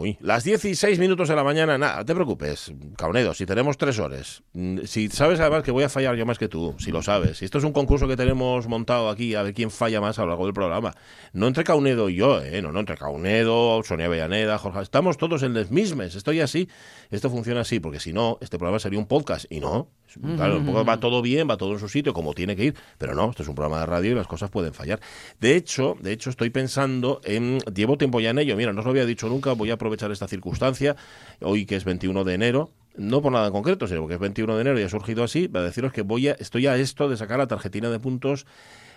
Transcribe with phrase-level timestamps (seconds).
[0.00, 4.44] Uy, las 16 minutos de la mañana, nada, te preocupes, Caunedo, si tenemos tres horas,
[4.52, 7.38] mm, si sabes además que voy a fallar yo más que tú, si lo sabes,
[7.38, 10.22] si esto es un concurso que tenemos montado aquí, a ver quién falla más a
[10.22, 10.94] lo largo del programa,
[11.32, 12.62] no entre Caunedo y yo, ¿eh?
[12.62, 16.68] no, no, entre Caunedo, Sonia Bellaneda, Jorge, estamos todos en les mismes, estoy así,
[17.10, 19.90] esto funciona así, porque si no, este programa sería un podcast, y no,
[20.36, 23.30] claro, va todo bien, va todo en su sitio, como tiene que ir, pero no,
[23.30, 25.00] esto es un programa de radio y las cosas pueden fallar.
[25.40, 28.84] De hecho, de hecho, estoy pensando en, llevo tiempo ya en ello, mira, no os
[28.84, 30.96] lo había dicho nunca, voy a aprovechar esta circunstancia,
[31.40, 34.54] hoy que es 21 de enero, no por nada en concreto, sino porque es 21
[34.56, 37.16] de enero y ha surgido así, para deciros que voy a, estoy a esto de
[37.16, 38.46] sacar la tarjetina de puntos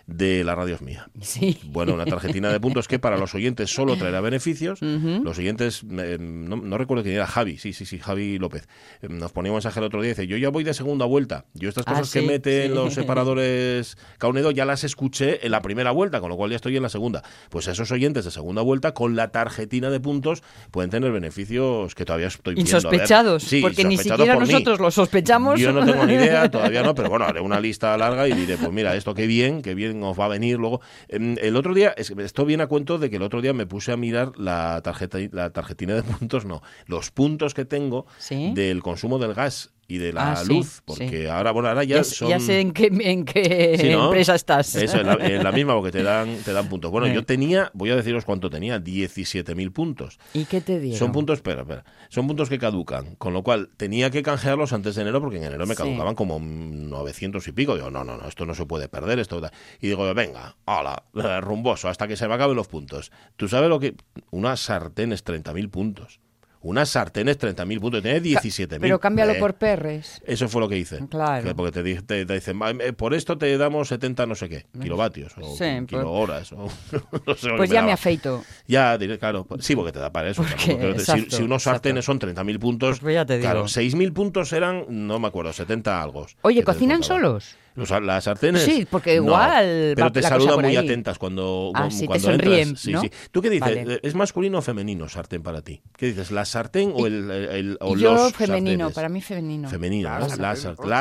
[0.07, 1.07] de la radio es mía.
[1.21, 1.59] Sí.
[1.65, 4.79] Bueno, una tarjetina de puntos que para los oyentes solo traerá beneficios.
[4.81, 8.67] Los oyentes, eh, no, recuerdo quién era, Javi, sí, sí, sí, Javi López.
[9.01, 11.05] Eh, nos ponía un mensaje el otro día y dice, yo ya voy de segunda
[11.05, 11.45] vuelta.
[11.53, 12.75] Yo estas Ah, cosas que meten sí.
[12.75, 16.75] los separadores Caunedo ya las escuché en la primera vuelta, con lo cual ya estoy
[16.77, 17.23] en la segunda.
[17.49, 22.05] Pues esos oyentes de segunda vuelta con la tarjetina de puntos pueden tener beneficios que
[22.05, 22.69] todavía estoy viendo.
[22.77, 25.59] Insospechados, Sí, porque ni siquiera por nosotros lo sospechamos.
[25.59, 28.57] Yo no tengo ni idea, todavía no, pero bueno, haré una lista larga y diré,
[28.57, 30.81] pues mira, esto qué bien, qué bien os va a venir luego.
[31.07, 33.65] Em, El otro día, es- esto viene a cuento de que el otro día me
[33.65, 38.51] puse a mirar la tarjeta, la tarjetina de puntos, no, los puntos que tengo Sí.
[38.53, 41.25] del consumo del gas y de la Ah, sí, luz, porque sí.
[41.27, 42.29] ahora, bueno, ahora ya, Ya, son...
[42.29, 44.05] ya sé en qué, en qué Sí, ¿no?
[44.05, 44.73] empresa estás.
[44.75, 46.89] Eso, en la, en la misma, porque te dan, te dan puntos.
[46.91, 47.13] Bueno, Eh.
[47.13, 50.19] yo tenía, voy a deciros cuánto tenía, 17.000 puntos.
[50.33, 50.97] ¿Y qué te dieron?
[50.99, 54.95] Son puntos, espera, espera, son puntos que caducan, con lo cual tenía que canjearlos antes
[54.95, 57.75] de enero porque en enero me caducaban como 900 y pico.
[57.75, 59.41] Digo, no, no, no, esto no se puede perder, esto.
[59.79, 61.03] Y digo, venga, hola,
[61.41, 63.11] rumboso, hasta que se me acaben los puntos.
[63.35, 63.95] ¿Tú sabes lo que?
[64.31, 66.19] Unas sartenes, 30.000 puntos.
[66.63, 68.03] Unas sartenes, 30.000 puntos.
[68.03, 68.79] Tenía 17.000.
[68.81, 70.21] Pero cámbialo Eh, por perres.
[70.25, 70.99] Eso fue lo que hice.
[71.09, 71.43] Claro.
[71.47, 74.47] Que Porque te, te- te dicen, "Va, eh, por esto te damos 70 no sé
[74.47, 76.51] qué, kilovatios o Sí, pues- kilohoras.
[76.51, 76.67] O,
[77.25, 78.43] no sé lo que Pues ya me afeito.
[78.67, 79.45] Ya, claro.
[79.45, 80.43] pues Sí, porque te da para eso.
[80.43, 83.49] Porque, si, unos sartenes son 30.000 puntos, Pues ya te digo.
[83.49, 86.27] claro, 6.000 puntos eran, no me acuerdo, 70 algo.
[86.43, 87.55] Oye, ¿cocinan solos?
[87.75, 88.63] Los- las sartenes.
[88.63, 90.85] Sí, porque No, igual pero va te saludan muy ahí.
[90.85, 92.79] atentas cuando, Ah, sí, te cuando sonríen, entras.
[92.81, 93.01] Sí, ¿no?
[93.01, 93.11] sí.
[93.31, 93.75] ¿Tú qué dices?
[93.75, 93.99] Vale.
[94.03, 95.81] ¿Es masculino o femenino sartén para ti?
[95.97, 96.31] ¿Qué dices?
[96.31, 98.93] ¿La sartén o el, el- o Yo los femenino, sartenes?
[98.95, 99.69] para mí femenino.
[99.69, 100.29] Femenino, La ¿no?
[100.29, 100.91] sartén.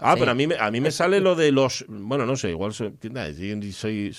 [0.00, 0.18] Ah, Sí.
[0.20, 1.84] pero a mí, me, a mí me sale lo de los...
[1.88, 2.92] Bueno, no sé, igual soy,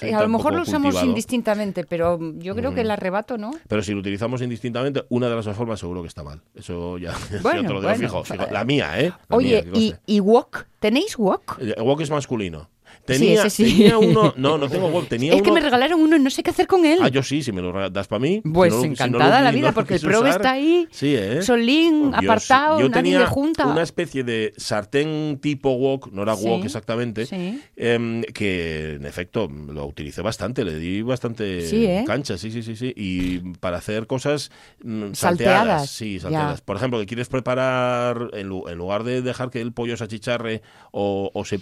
[0.02, 1.08] Eh, a lo mejor lo usamos cultivado.
[1.08, 3.52] indistintamente, pero yo creo que el arrebato, ¿no?
[3.68, 6.42] Pero si lo utilizamos indistintamente, una de las dos formas seguro que está mal.
[6.56, 7.96] Eso ya, Bueno, te lo digo bueno.
[7.98, 8.46] fijo, fijo.
[8.52, 9.12] La mía, ¿eh?
[9.30, 10.02] La Oye, mía, que ¿y, conste.
[10.06, 10.66] ¿y wok?
[10.80, 11.57] ¿Tenéis wok?
[11.60, 12.70] El wok es masculino.
[13.08, 13.64] Tenía, ese sí.
[13.64, 14.34] tenía uno...
[14.38, 15.08] No, no tengo wok.
[15.08, 17.00] Tenía Es que me regalaron uno y no sé qué hacer con él.
[17.02, 18.42] Ah, yo sí, si me lo das para mí.
[18.54, 20.32] Pues Si no lo- si no lo- encantada la vida, porque el quise Pro usar.
[20.36, 21.42] está ahí, Sí, ¿eh?
[21.42, 23.66] solín, apartado, yo nadie tenía junta.
[23.68, 27.62] una especie de sartén tipo wok, no era wok exactamente, sí.
[27.76, 32.04] em, que en efecto lo utilicé bastante, le di bastante ¿eh?
[32.06, 34.52] cancha, sí, sí, sí, sí, y para hacer cosas
[34.84, 36.60] mm, Salteadas, salteadas, sí, salteadas.
[36.60, 36.66] ya.
[36.66, 40.04] Por ejemplo, que quieres preparar, en, lu- en lugar de dejar que el pollo se
[40.04, 41.60] achicharre o, o se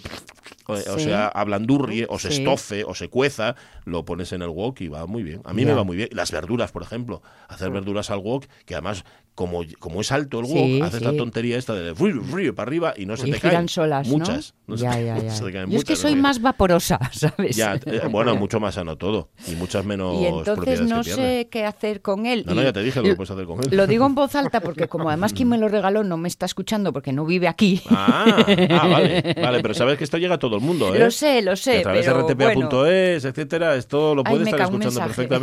[0.66, 2.38] o, o sea ablandurrie o se Sí.
[2.42, 3.54] estofe o se cueza,
[3.84, 5.40] lo pones en el wok y va muy bien.
[5.44, 6.08] A mí me va muy bien.
[6.12, 9.04] Las verduras, por ejemplo, hacer verduras al wok, que además
[9.36, 11.04] como, como es alto el wok, Sí, haces sí.
[11.04, 13.68] la tontería esta de frío, frío para arriba y no se y te caen.
[13.68, 14.54] solas, muchas.
[14.66, 14.74] ¿no?
[14.76, 15.30] Ya, ya, ya.
[15.30, 16.22] se te caen Yo es que muchas, soy ¿no?
[16.22, 17.54] más vaporosa, ¿sabes?
[17.54, 21.48] Ya, eh, bueno, mucho más sano todo y muchas menos y entonces no que sé
[21.50, 22.44] qué hacer con él.
[22.46, 23.68] No, no, ya te dije lo que puedes hacer con él.
[23.76, 26.46] Lo digo en voz alta porque como además quien me lo regaló no me está
[26.46, 27.82] escuchando porque no vive aquí.
[27.90, 30.98] Ah, ah, vale, vale, pero sabes que esto llega a todo el mundo, ¿eh?
[30.98, 33.30] Lo sé, lo sé, Que a través pero de rtpa.es, bueno.
[33.30, 35.36] etcétera, esto lo Ay, puedes me estar escuchando perfectamente.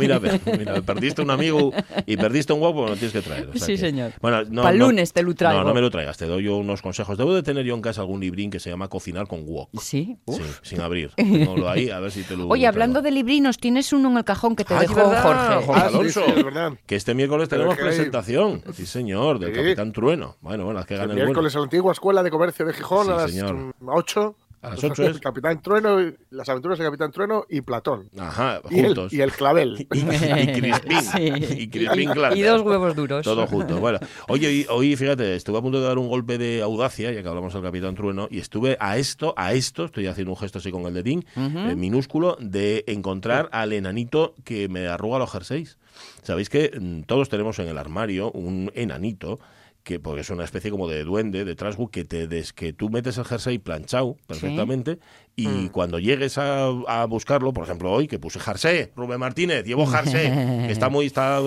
[0.44, 1.72] Mira, mira, perdiste un amigo
[2.06, 3.48] y perdiste un guapo, no tienes que traer.
[3.48, 4.12] o sea Sí, que- señor.
[4.20, 5.60] Bueno, no, Pa'l no- lunes te lo traigo.
[5.60, 7.16] No, no me lo traigas, te doy yo unos consejos.
[7.18, 9.68] Debo de tener yo en casa algún librín que se llama Cocinar con wok.
[9.80, 10.16] Sí.
[10.28, 11.10] Sí, sin abrir.
[11.16, 14.24] Tengo ahí, a ver si te lo Oye, hablando de librinos, tienes uno en el
[14.24, 15.22] cajón que te Ay, dejó ¿verdad?
[15.22, 15.66] Jorge.
[15.66, 16.22] Jorge Ah, sí, Alonso.
[16.26, 16.76] sí.
[16.86, 18.62] Que este miércoles tenemos presentación.
[18.74, 19.60] Sí, señor, del Sí.
[19.60, 20.36] Capitán Trueno.
[20.40, 21.24] Bueno, bueno, haz que El el bueno.
[21.24, 23.54] miércoles a la antigua Escuela de Comercio de Gijón Sí, a las señor.
[23.54, 24.36] mm, 8.
[24.64, 25.18] A las ocho es.
[25.20, 28.08] Capitán Trueno, y- las aventuras de Capitán Trueno y Platón.
[28.18, 29.12] Ajá, Y el, juntos.
[29.12, 29.86] y el clavel.
[29.92, 31.00] Y, y Crispín.
[31.02, 31.32] Sí.
[31.58, 32.46] Y Crispín Y Glander.
[32.50, 33.24] dos huevos duros.
[33.24, 33.78] Todo junto.
[33.78, 37.22] Bueno, oye, hoy, hoy, fíjate, estuve a punto de dar un golpe de audacia, ya
[37.22, 40.58] que hablamos del Capitán Trueno, y estuve a esto, a esto, estoy haciendo un gesto
[40.58, 45.76] así con el dedín, eh, minúsculo, de encontrar al enanito que me arruga los jerseys.
[46.22, 49.38] Sabéis que mm, todos tenemos en el armario un enanito
[49.84, 52.88] que porque es una especie como de duende, de trasgu, que te des, que tú
[52.88, 54.98] metes el jersey planchado perfectamente
[55.36, 55.68] y Mm.
[55.68, 59.96] cuando llegues a, a buscarlo, por ejemplo hoy que puse jersey, Rubén Martínez, llevo que
[60.70, 61.38] está muy, está,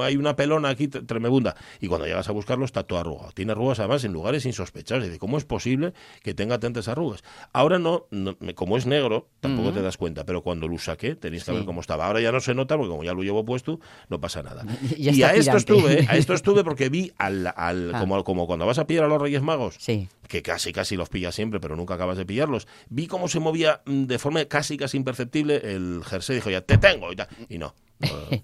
[0.00, 3.30] hay una pelona aquí tre- tremenda, y cuando llegas a buscarlo está todo arrugado.
[3.34, 5.04] Tiene arrugas además en lugares insospechados.
[5.04, 5.92] Y dice, ¿cómo es posible
[6.22, 7.22] que tenga tantas arrugas?
[7.52, 11.44] Ahora no, no- como es negro, tampoco te das cuenta, pero cuando lo saqué tenéis
[11.44, 11.56] que Sí.
[11.56, 12.06] ver cómo estaba.
[12.06, 14.64] Ahora ya no se nota porque como ya lo llevo puesto, no pasa nada.
[14.96, 18.00] Y a esto estuve, a esto estuve porque vi al, al- Ah.
[18.00, 20.08] como, como cuando vas a pillar a los Reyes Magos, Sí.
[20.28, 22.66] Que casi casi los pillas siempre, pero nunca acabas de pillarlos.
[22.88, 26.78] Vi cómo se movía mm, de forma casi casi imperceptible el jersey, dijo ya, te
[26.78, 27.28] tengo y tal.
[27.48, 27.74] Y no,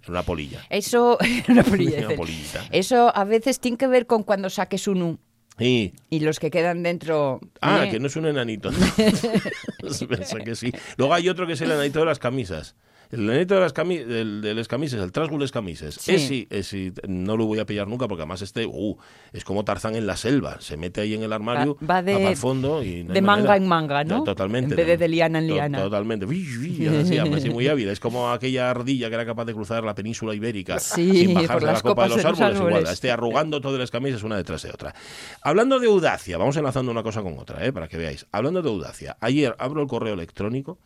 [0.08, 0.64] una polilla.
[0.70, 1.19] Eso,
[1.49, 2.17] una polilla, Una dice.
[2.17, 2.64] polillita.
[2.70, 5.19] Eso a veces tiene que ver con cuando saques un U
[5.58, 7.40] Y, y los que quedan dentro.
[7.61, 7.90] ah, ¿eh?
[7.90, 8.70] que no es un enanito.
[10.08, 10.73] Pensé que sí.
[10.96, 12.75] Luego hay otro que es el enanito de las camisas.
[13.12, 15.94] El enanito de las del, de las camises, el trasgu de las camises.
[16.00, 16.14] Sí.
[16.14, 18.96] Ese ese no lo voy a pillar nunca porque además este, uh,
[19.32, 20.56] es como Tarzán en la selva.
[20.60, 23.20] Se mete ahí en el armario, Va- va de- para el fondo y no de
[23.22, 23.56] manga manera.
[23.58, 24.24] en manga, ¿no?
[24.24, 24.70] Totalmente.
[24.72, 25.78] En vez de de liana en To- liana.
[25.82, 26.24] Totalmente.
[26.26, 27.88] Uy, uy, así, así muy hábil.
[27.88, 31.42] Es como aquella ardilla que era capaz de cruzar la península ibérica Sí, sin por
[31.42, 32.56] bajarse de las la copa de los de los árboles.
[32.58, 32.92] Igual, árboles.
[32.94, 34.94] esté arrugando todas las camisas una detrás de otra.
[35.42, 37.72] Hablando de audacia, vamos enlazando una cosa con otra, ¿eh?
[37.74, 38.26] para que veáis.
[38.32, 40.78] Hablando de audacia, ayer abro el correo electrónico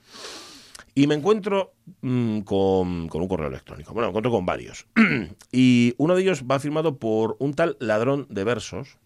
[0.97, 3.93] y me encuentro mm, con, con un correo electrónico.
[3.93, 4.87] Bueno, me encuentro con varios.
[5.53, 8.99] y uno de ellos va firmado por un tal ladrón de versos.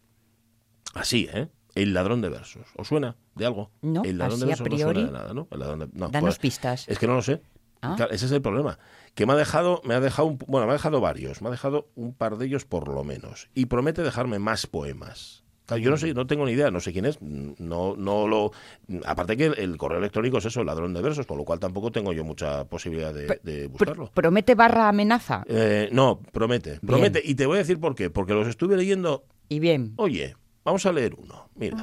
[0.94, 1.48] Así, ¿eh?
[1.74, 2.66] El ladrón de versos.
[2.76, 3.70] ¿Os suena de algo?
[3.82, 5.00] No, el ladrón de a versos no priori.
[5.00, 5.48] suena de nada, ¿no?
[5.50, 6.88] El ladrón de- no, Danos pues, pistas.
[6.88, 7.42] es que no lo sé.
[7.82, 7.94] Ah.
[7.96, 8.78] Claro, ese es el problema.
[9.14, 11.50] Que me ha dejado, me ha dejado, un- bueno, me ha dejado varios, me ha
[11.50, 13.48] dejado un par de ellos por lo menos.
[13.54, 15.39] Y promete dejarme más poemas.
[15.70, 18.50] Claro, yo no sé, no tengo ni idea, no sé quién es, no, no lo.
[19.06, 22.12] Aparte que el, correo electrónico es eso, ladrón de versos, con lo cual tampoco tengo
[22.12, 24.10] yo mucha posibilidad de, buscarlo.
[24.12, 25.44] ¿Promete barra amenaza?
[25.46, 27.22] Eh, no, promete, promete.
[27.24, 29.22] Y te voy a decir por qué, porque los estuve leyendo.
[29.48, 29.92] Y bien.
[29.96, 30.34] Oye,
[30.64, 31.48] vamos a leer uno.
[31.54, 31.76] Mira.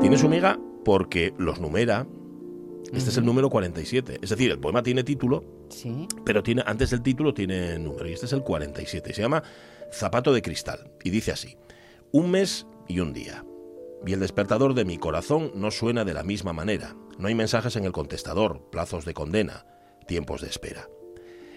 [0.00, 2.04] Tiene su miga porque los numera.
[2.92, 4.18] Este es el número 47.
[4.22, 6.08] Es decir, el poema tiene título, Sí.
[6.24, 8.08] pero tiene, antes del título tiene número.
[8.08, 9.10] Y este es el 47.
[9.10, 9.42] Y se llama
[9.92, 10.90] Zapato de Cristal.
[11.04, 11.56] Y dice así:
[12.12, 13.44] Un mes y un día.
[14.06, 16.96] Y el despertador de mi corazón no suena de la misma manera.
[17.18, 19.66] No hay mensajes en el contestador, plazos de condena,
[20.08, 20.88] tiempos de espera.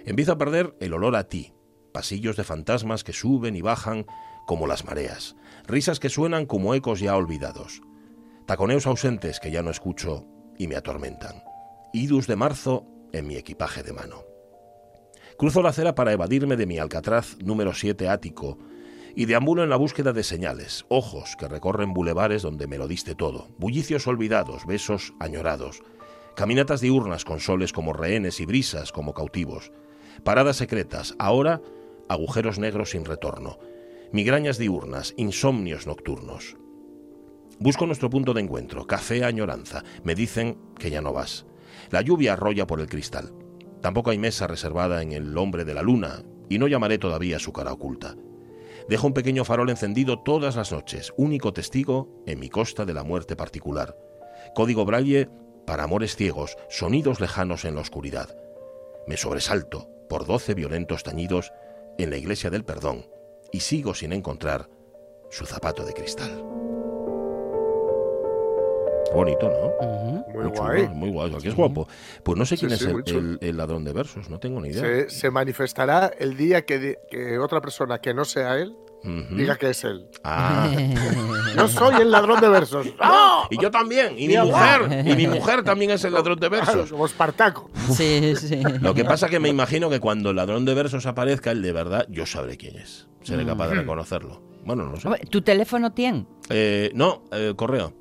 [0.05, 1.53] Empiezo a perder el olor a ti,
[1.93, 4.05] pasillos de fantasmas que suben y bajan
[4.45, 7.81] como las mareas, risas que suenan como ecos ya olvidados,
[8.45, 10.25] taconeos ausentes que ya no escucho
[10.57, 11.43] y me atormentan,
[11.93, 14.23] idus de marzo en mi equipaje de mano.
[15.37, 18.57] Cruzo la acera para evadirme de mi alcatraz número 7 ático
[19.15, 23.15] y deambulo en la búsqueda de señales, ojos que recorren bulevares donde me lo diste
[23.15, 25.81] todo, bullicios olvidados, besos añorados,
[26.35, 29.71] caminatas diurnas con soles como rehenes y brisas como cautivos,
[30.23, 31.61] paradas secretas, ahora
[32.09, 33.59] agujeros negros sin retorno,
[34.11, 36.57] migrañas diurnas, insomnios nocturnos.
[37.59, 41.45] Busco nuestro punto de encuentro, café añoranza, me dicen que ya no vas.
[41.91, 43.33] La lluvia arrolla por el cristal.
[43.81, 47.53] Tampoco hay mesa reservada en el hombre de la luna, y no llamaré todavía su
[47.53, 48.15] cara oculta.
[48.89, 53.03] Dejo un pequeño farol encendido todas las noches, único testigo en mi costa de la
[53.03, 53.97] muerte particular.
[54.55, 55.29] Código braille
[55.65, 58.35] para amores ciegos, sonidos lejanos en la oscuridad.
[59.07, 61.51] Me sobresalto por doce violentos tañidos
[61.97, 63.05] en la iglesia del perdón
[63.51, 64.69] y sigo sin encontrar
[65.29, 66.52] su zapato de cristal.
[69.13, 70.33] Bonito, ¿no?
[70.33, 70.87] Muy chulo, guay.
[70.89, 71.87] muy guay, que es guapo.
[72.23, 73.19] Pues no sé quién sí, es el, chulo.
[73.19, 74.81] el- el ladrón de versos, no tengo ni idea.
[74.81, 76.97] Se, se manifestará el día que,
[77.39, 78.75] otra persona que no sea él
[79.31, 80.07] diga que es él.
[80.23, 80.71] Ah.
[81.57, 82.87] Yo soy el ladrón de versos.
[82.99, 83.47] ¡Ah!
[83.51, 86.89] Y yo también, y mi mujer, y mi mujer también es el ladrón de versos.
[86.89, 87.69] como Espartaco.
[87.91, 88.61] Sí, sí.
[88.79, 91.73] Lo que pasa que me imagino que cuando el ladrón de versos aparezca, el de
[91.73, 93.07] verdad, yo sabré quién es.
[93.23, 94.41] Seré capaz de reconocerlo.
[94.65, 95.09] Bueno, no sé.
[95.29, 96.25] ¿Tu teléfono tiene?
[96.49, 97.93] Eh, no, eh, correo.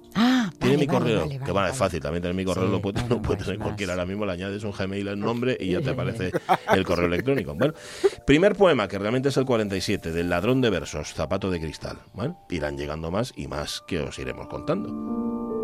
[0.59, 1.21] Tiene vale, mi correo.
[1.21, 3.23] vale, que vale, bueno, es fácil, también tener mi correo Sí, lo puede, bueno, lo
[3.23, 3.67] puede más, tener más.
[3.67, 3.93] cualquiera.
[3.95, 6.33] Ahora mismo le añades un Gmail al nombre y ya te aparece
[6.75, 7.55] el correo electrónico.
[7.55, 7.75] Bueno,
[8.27, 11.99] primer poema, que realmente es el 47, del ladrón de versos, zapato de cristal.
[12.15, 12.35] ¿vale?
[12.51, 15.62] Irán llegando más y más que os iremos contando.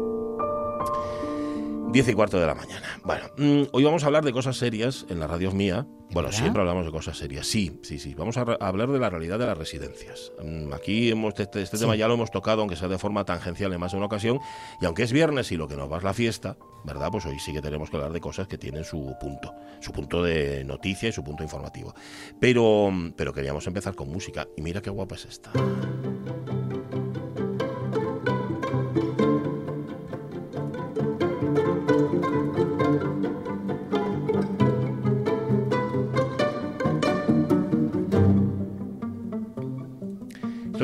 [1.93, 2.87] Diez y cuarto de la mañana.
[3.03, 5.87] Bueno, mm, hoy vamos a hablar de cosas serias en la radio mía.
[6.11, 6.39] Bueno, ¿Verdad?
[6.39, 7.47] siempre hablamos de cosas serias.
[7.47, 8.15] Sí, sí, sí.
[8.15, 10.33] Vamos a, hablar de la realidad de las residencias.
[10.43, 11.83] Mm, Aquí hemos, este, este Sí.
[11.85, 14.39] tema ya lo hemos tocado, aunque sea de forma tangencial en más de una ocasión.
[14.81, 17.09] Y aunque es viernes y lo que nos va es la fiesta, ¿verdad?
[17.11, 20.23] Pues hoy sí que tenemos que hablar de cosas que tienen su punto, su punto
[20.23, 21.95] de noticia y su punto informativo.
[22.39, 24.47] Pero, pero queríamos empezar con música.
[24.57, 25.51] Y mira qué guapa es esta.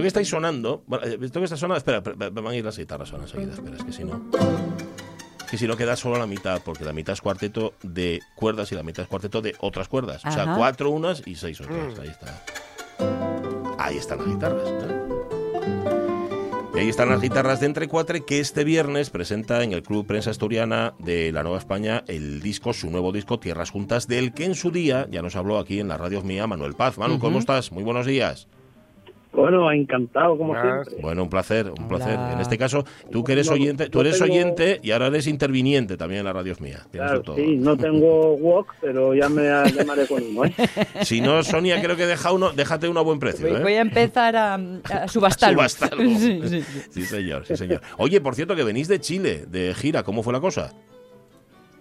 [0.04, 3.10] Que estáis sonando, bueno, eh, esto que está sonando, espera, van a ir las guitarras
[3.12, 4.30] ahora enseguida, espera, es que si no...
[5.50, 8.74] Que si no queda solo la mitad, porque la mitad es cuarteto de cuerdas y
[8.74, 10.24] la mitad es cuarteto de otras cuerdas.
[10.24, 10.56] O sea, Ajá.
[10.56, 11.98] cuatro unas y seis otras.
[11.98, 12.42] Ahí está.
[13.78, 14.68] Ahí están las guitarras.
[14.68, 15.00] ¿eh?
[16.74, 20.30] Y ahí están las guitarras de Entrecuatre que este viernes presenta en el Club Prensa
[20.30, 24.56] Asturiana de la Nueva España el disco, su nuevo disco Tierras Juntas, del que en
[24.56, 26.98] su día ya nos habló aquí en la radio mía Manuel Paz.
[26.98, 27.70] Manu, ¿cómo estás?
[27.70, 28.48] Muy buenos días.
[29.34, 30.62] Bueno, encantado, como Más.
[30.62, 31.02] siempre.
[31.02, 32.14] Bueno, un placer, un placer.
[32.18, 32.32] Hola.
[32.34, 36.20] En este caso, tú que eres oyente, tú eres oyente y ahora eres interviniente también
[36.20, 36.80] en la radio mía.
[36.90, 37.36] Tienes Claro, todo.
[37.36, 40.54] sí, no tengo wok, pero ya me llamaré con uno, ¿eh?
[41.02, 43.48] Si no, Sonia, creo que deja uno, déjate uno a buen precio.
[43.48, 43.62] Voy, ¿eh?
[43.62, 45.58] voy a empezar a, a subastarlo.
[45.58, 46.04] Subastarlo.
[46.14, 46.80] Sí, sí, sí.
[46.90, 47.80] Sí, señor, sí, señor.
[47.98, 50.72] Oye, por cierto, que venís de Chile, de gira, ¿cómo fue la cosa?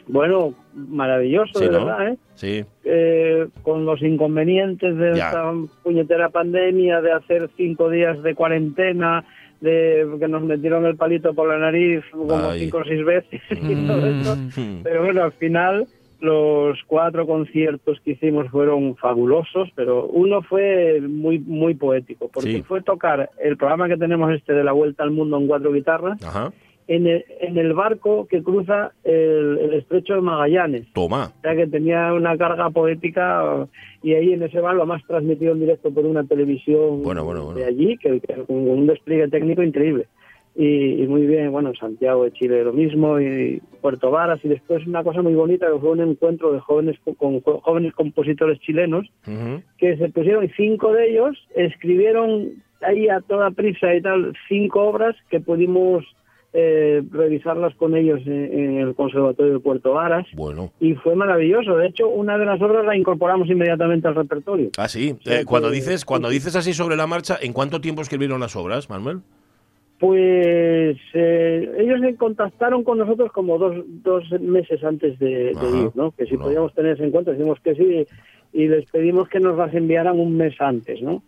[0.07, 1.85] Bueno, maravilloso, Sí, de ¿no?
[1.85, 2.17] verdad, ¿eh?
[2.35, 5.27] Sí, Eh, Con los inconvenientes de Ya.
[5.27, 5.51] esta
[5.83, 9.23] puñetera pandemia, de hacer cinco días de cuarentena,
[9.61, 12.61] de que nos metieron el palito por la nariz como Ay.
[12.61, 14.35] cinco o seis veces y todo eso.
[14.57, 14.83] Mm.
[14.83, 15.85] Pero bueno, al final
[16.19, 22.63] los cuatro conciertos que hicimos fueron fabulosos, pero uno fue muy muy poético, porque Sí.
[22.63, 26.21] fue tocar el programa que tenemos este de la Vuelta al Mundo en cuatro guitarras
[26.23, 26.51] Ajá.
[26.87, 30.91] En el, en el barco que cruza el, el estrecho de Magallanes.
[30.93, 31.31] Toma.
[31.37, 33.67] O sea que tenía una carga poética
[34.01, 37.43] y ahí en ese bar lo más transmitido en directo por una televisión Bueno, bueno,
[37.45, 37.59] bueno.
[37.59, 40.07] de allí, que, un despliegue técnico increíble.
[40.55, 44.49] Y, y muy bien, bueno, en Santiago de Chile lo mismo, y Puerto Varas, y
[44.49, 48.59] después una cosa muy bonita que fue un encuentro de jóvenes co- con, jóvenes compositores
[48.59, 49.07] chilenos
[49.79, 54.81] que se pusieron, y cinco de ellos escribieron ahí a toda prisa y tal, cinco
[54.83, 56.05] obras que pudimos
[56.53, 60.71] eh, revisarlas con ellos en, en el Conservatorio de Puerto Varas Bueno.
[60.79, 61.75] y fue maravilloso.
[61.77, 64.69] De hecho, una de las obras la incorporamos inmediatamente al repertorio.
[64.77, 65.15] Ah, sí.
[65.23, 68.39] sea, Eh, cuando que- dices, cuando dices así sobre la marcha, ¿en cuánto tiempo escribieron
[68.39, 69.19] las obras, Manuel?
[69.99, 76.11] Pues eh, ellos se contactaron con nosotros como dos, dos meses antes de, ir, ¿no?
[76.11, 76.41] Que si No.
[76.43, 78.05] podíamos tener ese encuentro, decimos que sí
[78.51, 81.23] y les pedimos que nos las enviaran un mes antes, ¿no?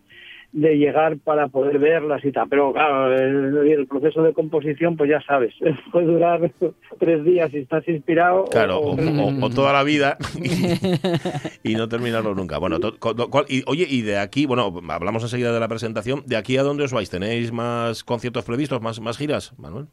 [0.58, 2.48] De llegar para poder verlas y tal.
[2.48, 5.52] Pero claro, el, el proceso de composición, pues ya sabes,
[5.92, 6.50] puede durar
[6.98, 8.44] tres días si estás inspirado.
[8.44, 10.16] o- Claro, o, o- o- o toda la vida
[11.62, 12.56] y, no terminarlo nunca.
[12.56, 16.22] Bueno, to- cual- y, oye, y de aquí, bueno, hablamos enseguida de la presentación.
[16.24, 17.10] ¿De aquí a dónde os vais?
[17.10, 19.86] ¿Tenéis más conciertos previstos, más, más giras, Manuel?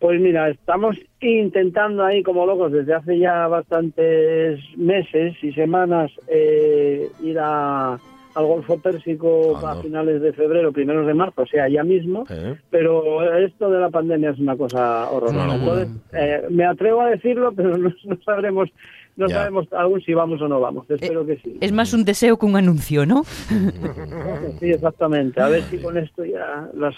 [0.00, 7.06] Pues mira, estamos intentando ahí como locos desde hace ya bastantes meses y semanas eh,
[7.22, 7.98] ir a,
[8.34, 12.24] al Golfo Pérsico Ah, a finales de febrero, primeros de marzo, o sea, ya mismo.
[12.30, 12.56] ¿Eh?
[12.70, 15.54] Pero esto de la pandemia es una cosa horrorosa.
[15.54, 18.68] Entonces, eh, me atrevo a decirlo, pero no, no sabremos,
[19.16, 19.34] no Ya.
[19.36, 20.88] sabemos aún si vamos o no vamos.
[20.90, 21.58] Espero que sí.
[21.60, 23.24] Es más un deseo que un anuncio, ¿no?
[24.60, 25.40] Sí, exactamente.
[25.40, 26.94] A ver si con esto ya las,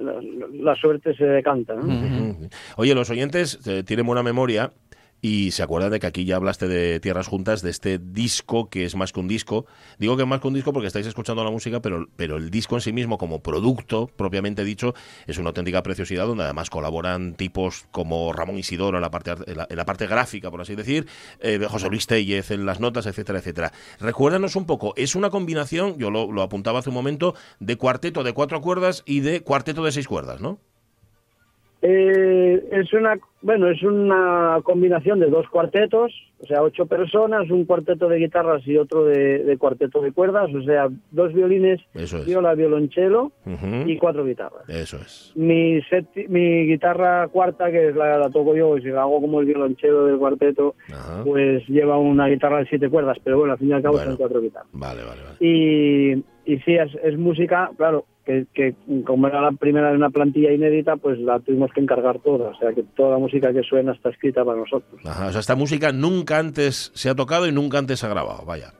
[0.00, 0.14] la,
[0.52, 1.74] la suerte se decanta.
[2.76, 4.70] Oye, los oyentes eh, tienen buena memoria
[5.22, 8.84] y se acuerdan de que aquí ya hablaste de Tierras Juntas, de este disco que
[8.84, 9.66] es más que un disco.
[9.98, 12.50] Digo que es más que un disco porque estáis escuchando la música, pero, pero el
[12.50, 14.94] disco en sí mismo, como producto propiamente dicho,
[15.26, 19.48] es una auténtica preciosidad donde además colaboran tipos como Ramón Isidoro en la parte, art-
[19.48, 21.06] en la, en la parte gráfica, por así decir,
[21.40, 23.72] eh, José Luis Tellez en las notas, etcétera, etcétera.
[23.98, 28.22] Recuérdanos un poco, es una combinación, yo lo, lo apuntaba hace un momento, de cuarteto
[28.22, 30.58] de cuatro cuerdas y de cuarteto de seis cuerdas, ¿no?
[31.82, 32.39] Eh,
[32.70, 38.08] es una bueno es una combinación de dos cuartetos o sea ocho personas un cuarteto
[38.08, 42.26] de guitarras y otro de, de cuarteto de cuerdas o sea dos violines Eso es.
[42.26, 43.32] viola violonchelo
[43.86, 45.32] y cuatro guitarras Eso es.
[45.36, 45.80] mi
[46.28, 49.46] mi guitarra cuarta que es la, la toco yo y si la hago como el
[49.46, 50.74] violonchelo del cuarteto
[51.24, 54.10] pues lleva una guitarra de siete cuerdas pero bueno al fin y al cabo Bueno.
[54.10, 55.36] son cuatro guitarras Vale, vale, vale.
[55.40, 56.12] y,
[56.44, 58.04] y sí, es, es música, claro,
[58.54, 62.18] que, que como era la primera de una plantilla inédita, pues la tuvimos que encargar
[62.20, 62.50] toda.
[62.50, 65.00] O sea, que toda la música que suena está escrita para nosotros.
[65.04, 68.10] Ajá, o sea, esta música nunca antes se ha tocado y nunca antes se ha
[68.10, 68.72] grabado, vaya.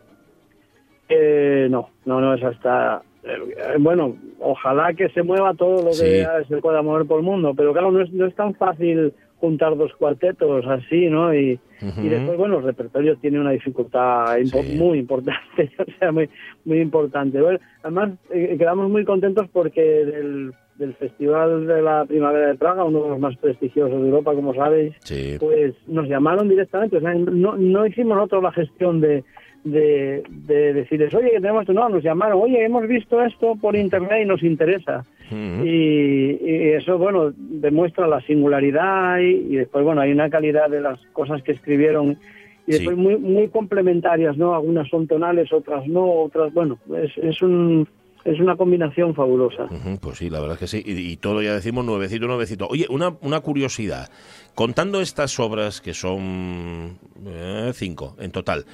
[1.08, 3.02] Eh, no, no, no, es hasta...
[3.24, 6.04] eh, bueno, ojalá que se mueva todo lo Sí.
[6.04, 9.12] que se pueda mover por el mundo, pero claro, no es, no es tan fácil
[9.40, 11.34] juntar dos cuartetos así, ¿no?
[11.34, 14.76] Y, después, bueno, el repertorio tiene una dificultad impo- Sí.
[14.76, 16.28] muy importante, o sea, muy,
[16.64, 17.40] muy importante.
[17.40, 22.84] Bueno, además, eh, quedamos muy contentos porque del, del Festival de la Primavera de Praga,
[22.84, 25.36] uno de los más prestigiosos de Europa, como sabéis, Sí.
[25.40, 29.24] pues nos llamaron directamente, o sea, no, no hicimos nosotros la gestión de,
[29.64, 33.76] de, de decirles, oye, que tenemos esto, no, nos llamaron, oye, hemos visto esto por
[33.76, 35.04] internet y nos interesa.
[35.32, 40.80] Y, y eso, bueno, demuestra la singularidad y, y después, bueno, hay una calidad de
[40.80, 42.18] las cosas que escribieron
[42.66, 44.54] y después muy, muy complementarias, ¿no?
[44.54, 47.86] Algunas son tonales, otras no, otras, bueno, es, es un
[48.24, 49.66] es una combinación fabulosa.
[50.00, 50.82] Pues sí, la verdad es que sí.
[50.84, 52.66] Y, y todo ya decimos nuevecito, nuevecito.
[52.68, 54.10] Oye, una, una curiosidad.
[54.54, 58.66] Contando estas obras, que son eh, cinco en total,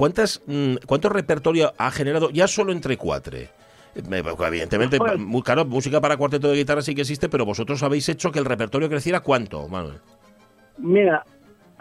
[0.00, 3.36] ¿cuántas, mm, ¿cuánto repertorio ha generado ya solo entre cuatro?
[3.94, 8.08] Evidentemente, Pues- muy claro, música para cuarteto de guitarra sí que existe, pero vosotros habéis
[8.08, 9.98] hecho que el repertorio creciera cuánto, Manuel.
[10.78, 11.22] Mira,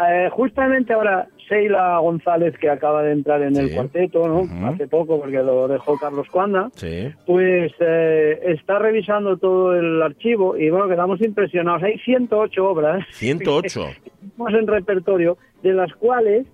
[0.05, 4.67] eh, justamente ahora Sheila González, que acaba de entrar en el cuarteto, ¿no?
[4.67, 7.09] Hace poco, porque lo dejó Carlos Cuanda, Sí.
[7.25, 11.83] pues eh, está revisando todo el archivo y bueno, quedamos impresionados.
[11.83, 13.87] Hay 108 obras 108.
[14.19, 16.45] tenemos en repertorio, de las cuales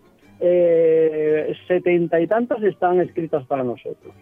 [1.67, 4.13] setenta y tantas están escritas para nosotros.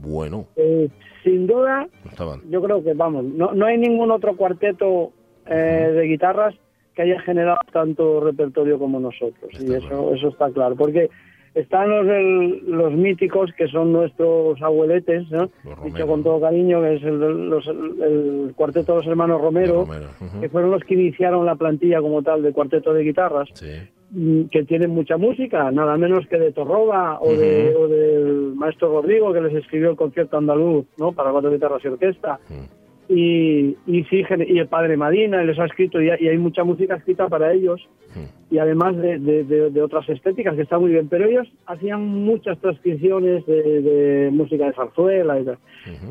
[0.00, 0.88] Bueno, Eh,
[1.22, 1.86] sin duda,
[2.18, 5.12] no yo creo que, vamos, no, no hay ningún otro cuarteto
[5.46, 6.54] eh, de guitarras
[6.94, 9.50] que haya generado tanto repertorio como nosotros.
[9.52, 10.14] Está y eso, claro.
[10.14, 10.76] eso está claro.
[10.76, 11.08] Porque
[11.54, 15.50] están los, del- los míticos que son nuestros abueletes, ¿no?
[15.84, 19.86] Dicho con todo cariño, que es el, los- el cuarteto de los hermanos Romero,
[20.40, 23.70] que fueron los que iniciaron la plantilla como tal de cuarteto de guitarras Sí.
[24.12, 27.82] Mm, que tienen mucha música, nada menos que de Torroba o, de, Ujú.
[27.84, 31.12] o del maestro Rodrigo, que les escribió el concierto andaluz ¿no?
[31.12, 32.38] para cuatro guitarras y orquesta.
[33.08, 37.28] Y, y sí, y el padre Madina les ha escrito, y, hay- mucha música escrita
[37.28, 37.80] para ellos.
[38.52, 41.08] Y además de, de- de- de otras estéticas que está muy bien.
[41.08, 45.58] Pero ellos hacían muchas transcripciones de, música de zarzuela y tal.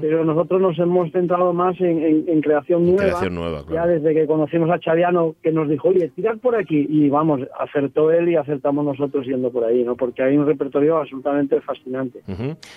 [0.02, 3.04] Pero nosotros nos hemos centrado más en, en- en creación nueva.
[3.04, 3.92] Creación nueva, Ya claro.
[3.92, 6.86] desde que conocimos a Chaviano, que nos dijo, oye, tirad por aquí.
[6.90, 9.96] Y vamos, acertó él y acertamos nosotros yendo por ahí, ¿no?
[9.96, 12.22] Porque hay un repertorio absolutamente fascinante.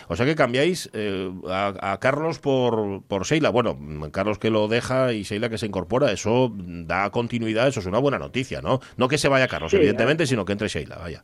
[0.09, 3.50] O sea que cambiáis eh, a, a Carlos por, por Sheila.
[3.50, 3.76] Bueno,
[4.12, 7.99] Carlos que lo deja y Sheila que se incorpora, eso da continuidad, eso es una
[7.99, 8.80] buena noticia, ¿no?
[8.99, 11.23] No que se vaya Carlos, Sí, evidentemente, sino que entre Sheila, vaya.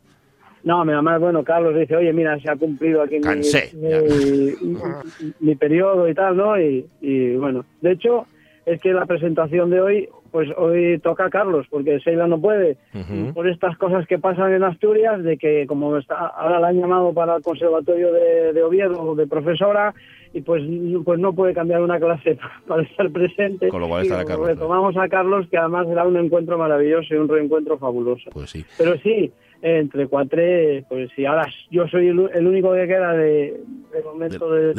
[0.62, 3.88] No, mi mamá, bueno, Carlos dice, oye, mira, se ha cumplido aquí mi, Cansé, mi,
[5.20, 6.60] mi- mi periodo y tal, ¿no?
[6.60, 8.26] Y, y, bueno, de hecho,
[8.66, 12.76] es que la presentación de hoy, pues hoy toca a Carlos, porque Sheila no puede.
[13.34, 17.12] Por estas cosas que pasan en Asturias, de que como está, ahora la han llamado
[17.12, 19.94] para el Conservatorio de, de Oviedo de profesora,
[20.32, 20.62] y pues,
[21.04, 23.68] pues no puede cambiar una clase para estar presente.
[23.68, 27.18] Con lo cual estará Carlos, Retomamos a Carlos, que además será un encuentro maravilloso y
[27.18, 28.30] un reencuentro fabuloso.
[28.32, 28.64] Pues sí.
[28.78, 29.32] Pero sí,
[29.62, 30.40] entre cuatro,
[30.88, 33.60] pues sí, ahora yo soy el, el único que queda de,
[33.92, 34.74] de momento De-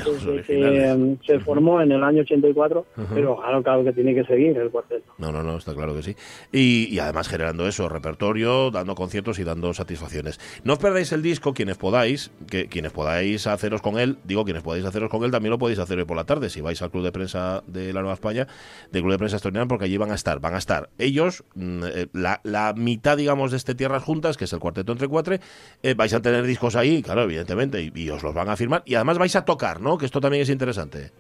[0.46, 3.08] que se formó en el año 84, Ujú.
[3.14, 5.14] pero claro, claro que tiene que seguir el cuarteto.
[5.18, 6.16] No, no, no, está claro que sí.
[6.52, 10.40] Y, y además generando eso, repertorio, dando conciertos y dando satisfacciones.
[10.64, 14.64] No os perdáis el disco, quienes podáis, que quienes podáis haceros con él, digo, quienes
[14.64, 16.92] podáis haceros con él, también lo podéis hacer hoy por la tarde, si vais al
[16.92, 18.48] Club de Prensa de la Nueva España,
[18.92, 21.84] del Club de Prensa Asturiana, porque allí van a estar, van a estar ellos, mm,
[21.86, 25.36] eh, la, la mitad, digamos, de este Tierras Juntas, que es el cuarteto entre cuatro,
[25.84, 28.82] eh, vais a tener discos ahí, claro, evidentemente, y, y os los van a firmar,
[28.86, 29.98] y además vais a tocar, ¿no?
[29.98, 31.12] Que esto también es interesante.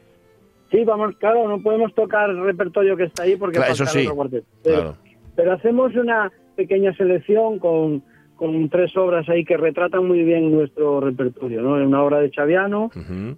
[0.71, 4.03] Sí, vamos, claro, no podemos tocar el repertorio que está ahí porque Claro, eso sí,
[4.03, 4.47] otro cuarteto.
[4.63, 4.97] Pero, Claro.
[5.35, 8.03] pero hacemos una pequeña selección con,
[8.37, 11.73] con tres obras ahí que retratan muy bien nuestro repertorio, ¿no?
[11.73, 12.89] Una obra de Chaviano,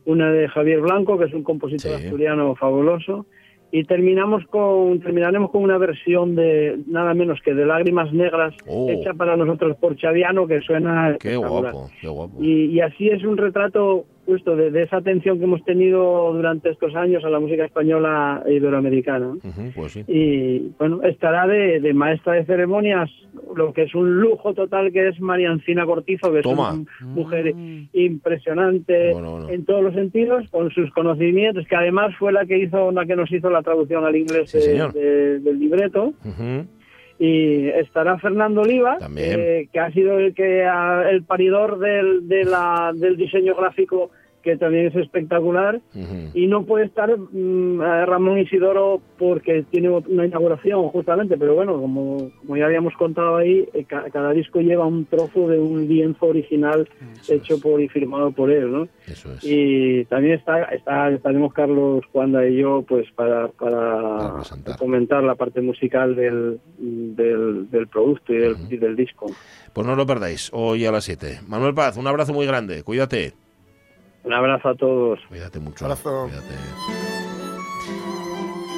[0.05, 2.03] una de Javier Blanco, que es un compositor Sí.
[2.05, 3.25] asturiano fabuloso,
[3.75, 8.87] y terminamos con terminaremos con una versión de nada menos que de Lágrimas Negras Oh.
[8.87, 12.37] hecha para nosotros por Chaviano que suena Qué guapo, qué guapo.
[12.39, 16.69] Y, y así es un retrato justo de, de esa atención que hemos tenido durante
[16.69, 19.33] estos años a la música española e iberoamericana.
[19.75, 20.03] Pues sí.
[20.07, 23.09] Y bueno, estará de, de maestra de ceremonias,
[23.55, 26.69] lo que es un lujo total, que es Mariancina Cortizo, que Toma.
[26.69, 27.89] es una mujer Mm.
[27.93, 29.49] impresionante Bueno, bueno.
[29.49, 33.15] en todos los sentidos, con sus conocimientos, que además fue la que hizo, la que
[33.15, 34.93] nos hizo la traducción al inglés Sí, de- señor.
[34.93, 36.13] de- del libreto.
[37.25, 38.97] Y estará Fernando Oliva,
[39.39, 44.11] eh, que ha sido el que ha- el paridor del, de la- del diseño gráfico,
[44.43, 45.79] que también es espectacular.
[46.33, 51.79] Y no puede estar mm, eh, Ramón Isidoro porque tiene una inauguración justamente, pero bueno,
[51.79, 55.87] como, como ya habíamos contado ahí, eh, ca- cada disco lleva un trozo de un
[55.87, 56.87] lienzo original
[57.21, 57.61] Eso hecho es.
[57.61, 58.87] por y firmado por él, ¿no?
[59.07, 59.39] Eso es.
[59.43, 64.43] Y también está, está estaremos Carlos, Juanda y yo pues para, Para
[64.77, 69.27] comentar la parte musical del, del, del producto y del, y del disco.
[69.73, 71.39] Pues no lo perdáis, hoy a las 7.
[71.47, 73.33] Manuel Paz, un abrazo muy grande, cuídate.
[74.23, 75.19] Un abrazo a todos.
[75.27, 75.85] Cuídate mucho.
[75.85, 76.23] Abrazo.
[76.29, 76.55] Cuídate.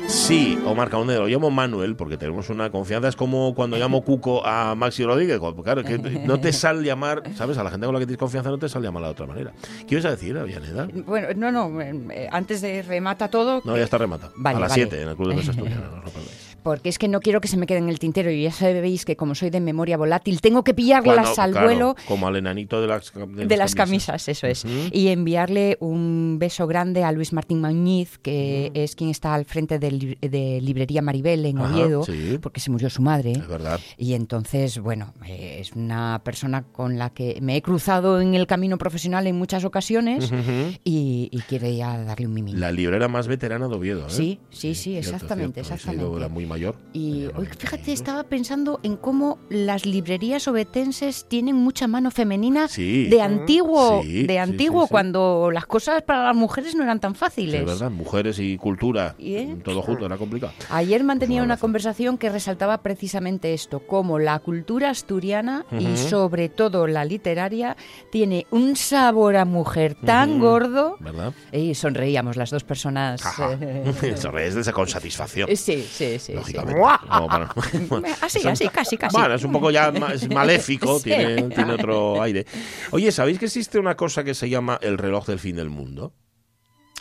[0.08, 3.08] Sí, Omar Caunero, lo llamo Manuel porque tenemos una confianza.
[3.08, 5.39] Es como cuando llamo Cuco a Maxi Rodríguez.
[5.63, 7.58] Claro, que no te sale llamar, ¿sabes?
[7.58, 9.51] A la gente con la que tienes confianza no te sale llamar de otra manera.
[9.88, 10.88] ¿Qué ibas a decir, Avianeda?
[11.05, 13.62] Bueno, no, no, eh, antes de remata todo.
[13.65, 14.31] No, ya está remata.
[14.36, 14.84] Vale, a las vale.
[14.84, 16.44] 7 en el Club de Mesa Asturiana, no lo perdáis.
[16.65, 18.32] Porque es que no quiero que se me quede en el tintero.
[18.32, 21.67] Y ya sabéis que como soy de memoria volátil, tengo que pillarlas Cuando- al claro,
[21.67, 24.65] vuelo Como al enanito de las, de de las camisas, eso es.
[24.65, 24.73] Ujú.
[24.91, 29.78] Y enviarle un beso grande a Luis Martín Mañiz, que es quien está al frente
[29.78, 32.39] de, li- de Librería Maribel en Ajá, Oviedo, sí.
[32.41, 33.34] porque se murió su madre.
[33.34, 33.80] Es verdad.
[33.95, 38.80] Y entonces, bueno, es una persona con la que me he cruzado en el camino
[38.80, 40.73] profesional en muchas ocasiones Ujú.
[40.84, 42.60] y, y quiere ya darle un mimín.
[42.60, 44.08] La librera más veterana de Oviedo.
[44.08, 44.10] ¿eh?
[44.10, 45.75] Sí, sí, sí, cierto, exactamente, cierto.
[45.75, 46.30] Exactamente.
[46.30, 46.75] Muy mayor.
[46.93, 52.67] Y hoy, 90 fíjate, estaba pensando en cómo las librerías obetenses tienen mucha mano femenina
[52.67, 53.07] Sí.
[53.07, 57.13] de antiguo, Sí, de antiguo sí, cuando las cosas para las mujeres no eran tan
[57.15, 57.59] fáciles.
[57.61, 59.57] es verdad, mujeres y cultura, ¿Y, eh?
[59.63, 60.53] todo junto, era complicado.
[60.69, 66.49] Ayer mantenía un una conversación que resaltaba precisamente esto, cómo la cultura asturiana y sobre
[66.49, 67.77] todo la literaria
[68.11, 70.97] tiene un sabor a mujer tan gordo.
[70.99, 71.33] ¿Verdad?
[71.51, 73.21] Y sonreíamos las dos personas.
[73.61, 75.47] Eh, desde con satisfacción.
[75.55, 76.33] Sí, sí, sí.
[76.53, 76.81] Lógicamente.
[77.29, 79.15] Para- Así, Son- así, casi, casi.
[79.17, 81.05] Bueno, es un poco ya más maléfico, Sí.
[81.05, 82.45] tiene, tiene otro aire.
[82.91, 86.13] Oye, ¿sabéis que existe una cosa que se llama el reloj del fin del mundo?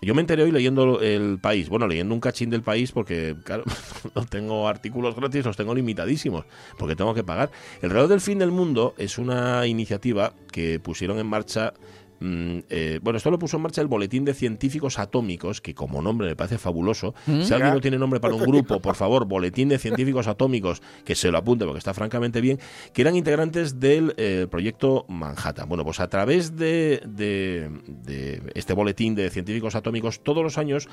[0.03, 3.65] Yo me enteré hoy leyendo El País, bueno, leyendo un cachín del País porque, claro,
[4.15, 6.45] no tengo artículos gratis, los tengo limitadísimos,
[6.79, 7.51] porque tengo que pagar.
[7.81, 11.73] El reloj del fin del mundo es una iniciativa que pusieron en marcha
[12.25, 16.01] mm, eh, bueno, esto lo puso en marcha el Boletín de Científicos Atómicos, que como
[16.03, 17.15] nombre me parece fabuloso.
[17.27, 21.15] Si alguien no tiene nombre para un grupo, por favor, Boletín de Científicos Atómicos, que
[21.15, 22.59] se lo apunte porque está francamente bien,
[22.93, 25.69] que eran integrantes del eh, proyecto Manhattan.
[25.69, 30.89] Bueno, pues a través de, de- de este Boletín de Científicos Atómicos, todos los años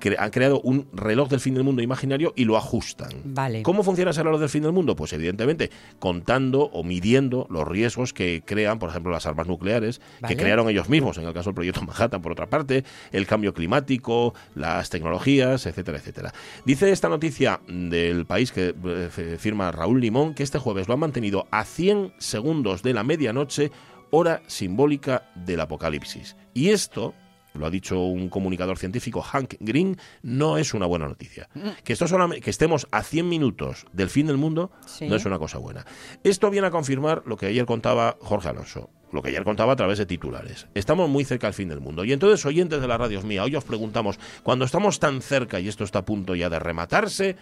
[0.00, 3.10] cre- han creado un reloj del fin del mundo imaginario y lo ajustan.
[3.24, 3.62] Vale.
[3.62, 4.96] ¿Cómo funciona ese reloj del fin del mundo?
[4.96, 10.34] Pues evidentemente contando o midiendo los riesgos que crean, por ejemplo, las armas nucleares, Vale.
[10.34, 13.54] que crearon ellos mismos, en el caso del proyecto Manhattan, por otra parte, el cambio
[13.54, 16.32] climático, las tecnologías, etcétera, etcétera.
[16.64, 21.00] Dice esta noticia del país que eh, firma Raúl Limón que este jueves lo han
[21.00, 23.70] mantenido a 100 segundos de la medianoche,
[24.10, 26.36] hora simbólica del apocalipsis.
[26.54, 27.14] Y esto
[27.54, 31.48] lo ha dicho un comunicador científico, Hank Green, no es una buena noticia.
[31.84, 35.08] Que, esto solamente, que estemos a 100 minutos del fin del mundo Sí.
[35.08, 35.84] no es una cosa buena.
[36.24, 39.76] Esto viene a confirmar lo que ayer contaba Jorge Alonso, lo que ayer contaba a
[39.76, 40.66] través de titulares.
[40.74, 42.04] Estamos muy cerca del fin del mundo.
[42.04, 45.68] Y entonces, oyentes de la radios mía, hoy os preguntamos, cuando estamos tan cerca y
[45.68, 47.36] esto está a punto ya de rematarse,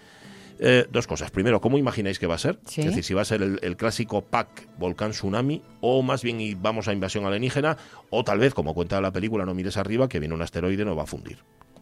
[0.59, 1.31] eh, dos cosas.
[1.31, 2.59] Primero, ¿cómo imagináis que va a ser?
[2.66, 2.81] Sí.
[2.81, 6.40] Es decir, si va a ser el, el clásico PAC volcán tsunami, o más bien
[6.40, 7.77] y vamos a invasión alienígena,
[8.11, 10.85] o tal vez, como cuenta la película No mires arriba, que viene un asteroide y
[10.87, 11.38] nos va a fundir.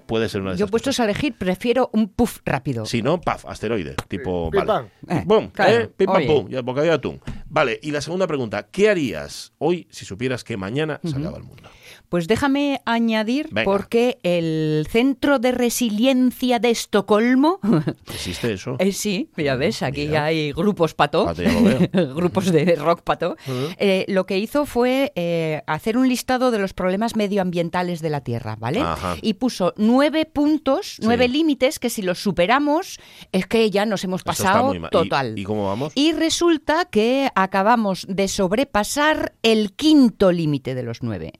[0.06, 2.84] Puede ser una de Yo puestos a elegir, prefiero un puff rápido.
[2.84, 4.50] si no, paf, asteroide, tipo...
[4.50, 4.88] Pim, vale.
[5.08, 7.20] Eh, Pum, claro, eh, pim, pam, pum, ya, bocadillo de atún.
[7.46, 11.44] Vale, y la segunda pregunta, ¿qué harías hoy si supieras que mañana se acaba el
[11.44, 11.70] mundo?
[12.08, 13.64] Pues déjame añadir, Venga.
[13.64, 17.58] porque el Centro de Resiliencia de Estocolmo,
[18.12, 18.76] ¿Existe eso?
[18.78, 20.26] eh, sí, ya ves, aquí Mira.
[20.26, 22.14] hay grupos pato, veo.
[22.14, 23.36] grupos de rock pato,
[23.78, 28.20] eh, lo que hizo fue eh, hacer un listado de los problemas medioambientales de la
[28.20, 28.80] Tierra, ¿vale?
[28.80, 29.16] Ajá.
[29.20, 33.00] Y puso nueve puntos, nueve límites que si los superamos
[33.32, 34.90] es que ya nos hemos pasado muy mal.
[34.90, 35.38] ¿Y- total.
[35.38, 35.92] ¿Y, cómo vamos?
[35.96, 41.32] Y resulta que acabamos de sobrepasar el quinto límite de los nueve.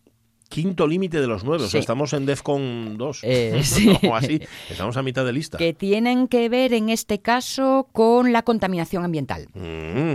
[0.48, 1.78] Quinto límite de los nueve, o sea, Sí.
[1.78, 3.20] estamos en DEFCON 2.
[3.22, 3.90] Eh, sí.
[4.08, 5.58] o así, estamos a mitad de lista.
[5.58, 9.48] Que tienen que ver en este caso con la contaminación ambiental.
[9.54, 10.12] Mm,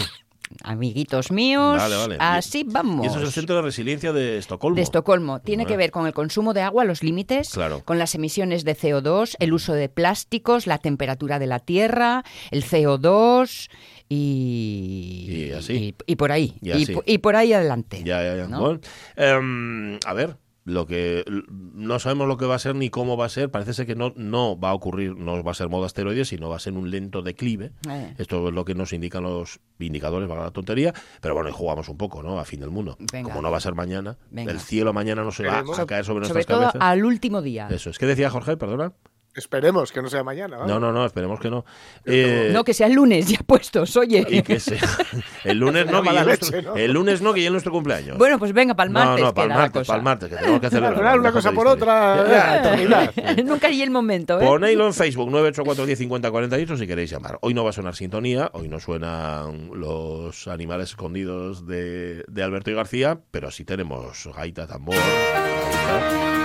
[0.64, 2.18] Amiguitos míos, Vale, vale.
[2.20, 3.06] así vamos.
[3.06, 4.76] Y eso es el Centro de Resiliencia de Estocolmo.
[4.76, 5.40] de Estocolmo.
[5.40, 5.74] Tiene Vale.
[5.74, 7.82] que ver con el consumo de agua, los límites, Claro.
[7.86, 12.64] con las emisiones de CO2, el uso de plásticos, la temperatura de la Tierra, el
[12.64, 13.70] CO2
[14.10, 15.74] y, Y así.
[15.74, 16.56] y, y por ahí.
[16.62, 18.02] Y por ahí adelante.
[18.04, 18.48] Ya, ya, ya.
[18.48, 18.60] ¿no?
[18.60, 18.80] Bueno,
[19.16, 23.26] em, a ver, lo que no sabemos lo que va a ser ni cómo va
[23.26, 23.50] a ser.
[23.50, 26.50] Parece ser que no, no va a ocurrir, no va a ser modo asteroide, sino
[26.50, 27.72] va a ser un lento declive.
[27.90, 28.14] Eh.
[28.18, 30.94] Esto es lo que nos indican los indicadores, valga la tontería.
[31.22, 32.40] Pero bueno, y jugamos un poco, ¿no?
[32.40, 32.98] A fin del mundo.
[33.12, 33.30] Venga.
[33.30, 34.52] Como no va a ser mañana, Venga.
[34.52, 36.82] el cielo mañana no se va a caer sobre, Sobre nuestras todo cabezas.
[36.82, 37.68] al último día.
[37.72, 37.98] Eso es.
[37.98, 38.58] ¿Qué decía Jorge?
[38.58, 38.94] Perdona.
[39.36, 40.58] Esperemos que no sea mañana.
[40.58, 40.72] ¿vale?
[40.74, 41.64] No, no, no, esperemos que no.
[42.06, 44.26] Eh, No, que sea el lunes ya puestos, oye.
[44.28, 44.80] y que sea.
[45.44, 46.76] El lunes no, que mala ya es nuestro, leche, ¿no?
[46.76, 48.18] el lunes no, que ya es nuestro cumpleaños.
[48.18, 49.22] Bueno, pues venga, para el martes.
[49.22, 50.70] no, no, para el martes, para el martes, que tenemos que.
[50.80, 53.14] Claro, una mejor cosa por otra, Ya, ya, eternidad.
[53.46, 54.46] Nunca hay el momento, ¿eh?
[54.46, 57.38] Ponedlo en Facebook, 984105048 si queréis llamar.
[57.42, 62.72] Hoy no va a sonar sintonía, hoy no suenan los animales escondidos de, de Alberto
[62.72, 66.39] y García, pero sí tenemos gaita, tambor, gaita.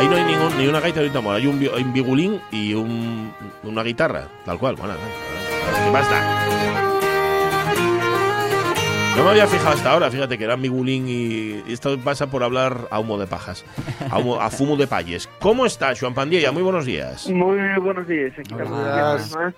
[0.00, 1.92] Ahí no hay ningún, ni una gaita ni un tambor, hay un, vi- hay un
[1.92, 3.34] bigulín y un-
[3.64, 4.74] una guitarra, tal cual.
[4.76, 6.46] Bueno, ¿qué da?
[9.16, 12.42] No me había fijado hasta ahora, fíjate que era mi bulín y esto pasa por
[12.42, 13.64] hablar a humo de pajas,
[14.10, 15.28] a, humo- a fumo de payes.
[15.40, 16.50] ¿Cómo está, Joan Pandilla?
[16.50, 17.28] Muy buenos días.
[17.28, 19.52] Muy buenos días, aquí Hola.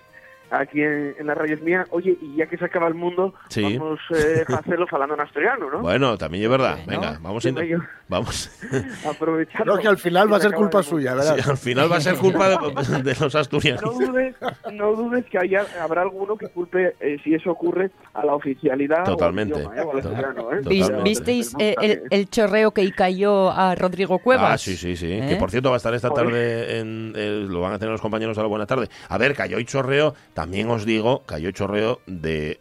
[0.52, 1.84] Aquí en, en la radio es mía.
[1.90, 3.62] Oye, y ya que se acaba el mundo, Sí.
[3.78, 5.78] vamos eh, a hacerlo falando en asturiano, ¿no?
[5.82, 6.78] Bueno, también es verdad.
[6.86, 8.50] Venga, vamos a Sí, yo- Vamos.
[9.08, 9.64] Aprovechando.
[9.72, 11.50] Creo que al final va a ser culpa suya, Sí, ¿verdad?
[11.50, 12.56] al final va a ser culpa de,
[13.02, 13.98] de los No asturianos.
[13.98, 14.36] dudes,
[14.72, 19.04] no dudes que haya, habrá alguno que culpe, eh, si eso ocurre, a la oficialidad.
[19.04, 19.54] Totalmente.
[19.54, 20.60] O idioma, eh, o asturiano, ¿eh.
[20.66, 21.08] ¿Vis- Totalmente.
[21.08, 24.52] ¿Visteis eh, el, el chorreo que cayó a Rodrigo Cuevas?
[24.52, 25.10] Ah, sí, sí, sí.
[25.12, 25.26] ¿Eh?
[25.30, 28.00] Que por cierto va a estar esta tarde, en, eh, lo van a tener los
[28.02, 28.88] compañeros a la buena tarde.
[29.08, 32.61] A ver, cayó y chorreo, también os digo, cayó chorreo de,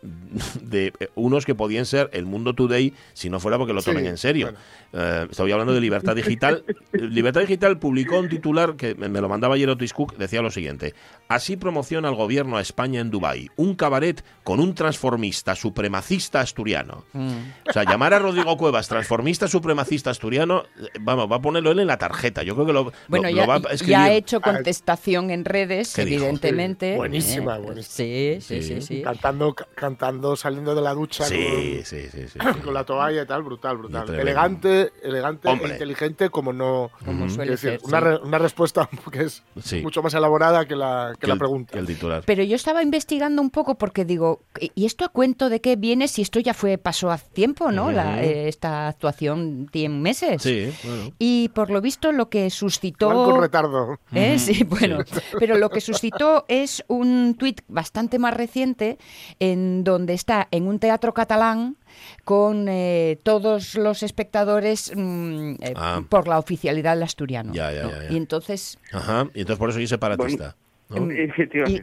[0.62, 3.92] de eh, unos que podían ser el Mundo Today si no fuera porque lo Sí,
[3.92, 4.48] tomen en serio.
[4.48, 4.60] bueno.
[4.94, 6.64] Eh, estoy hablando de Libertad Digital.
[6.92, 10.94] Libertad Digital publicó un titular que me lo mandaba ayer Otis Cook, decía lo siguiente.
[11.30, 13.50] Así promociona el gobierno a España en Dubái.
[13.56, 17.06] Un cabaret con un transformista supremacista asturiano.
[17.14, 17.32] Mm.
[17.70, 21.80] O sea, llamar a Rodrigo Cuevas transformista supremacista asturiano, eh, vamos, va a ponerlo él
[21.80, 22.44] en la tarjeta.
[22.44, 23.96] Yo creo que lo, Bueno, lo- ya, lo va a ya escribir.
[23.96, 26.92] ha hecho contestación en redes, evidentemente.
[26.92, 27.60] Sí, buenísima, ¿eh?
[27.60, 27.71] buenísima.
[27.78, 28.64] Sí, sí, Sí.
[28.64, 29.02] sí, sí.
[29.02, 32.40] Cantando, ca- cantando, saliendo de la ducha Sí, sí, sí, sí.
[32.40, 34.14] con, con la toalla y tal, brutal, brutal.
[34.14, 35.70] Elegante, elegante Hombre.
[35.70, 36.92] e inteligente como no...
[37.06, 37.80] Como suele decir, ser.
[37.84, 38.04] una, sí.
[38.06, 39.82] re- una respuesta que es Sí.
[39.82, 41.74] mucho más elaborada que la, que Que la el- pregunta.
[41.74, 42.24] que el titular.
[42.26, 44.42] Pero yo estaba investigando un poco porque digo,
[44.76, 47.92] ¿y esto a cuento de qué viene si esto ya fue pasó hace tiempo, ¿no?
[47.92, 50.42] La- eh, esta actuación tiene meses.
[50.42, 51.14] Sí, bueno.
[51.20, 53.10] Y por lo visto lo que suscitó...
[53.26, 54.00] Con retardo.
[54.14, 54.38] ¿Eh?
[54.40, 55.00] Sí, bueno,
[55.40, 58.98] pero lo que suscitó es un tuit bastante más reciente
[59.40, 61.78] en donde está en un teatro catalán
[62.24, 66.02] con eh, todos los espectadores mm, eh, Ah.
[66.08, 67.54] por la oficialidad del asturiano.
[67.54, 67.90] Ya, ya, ¿no?
[67.92, 68.12] ya, ya.
[68.12, 70.56] Y entonces Ajá, y entonces por eso soy separatista.
[70.90, 71.08] ¿no?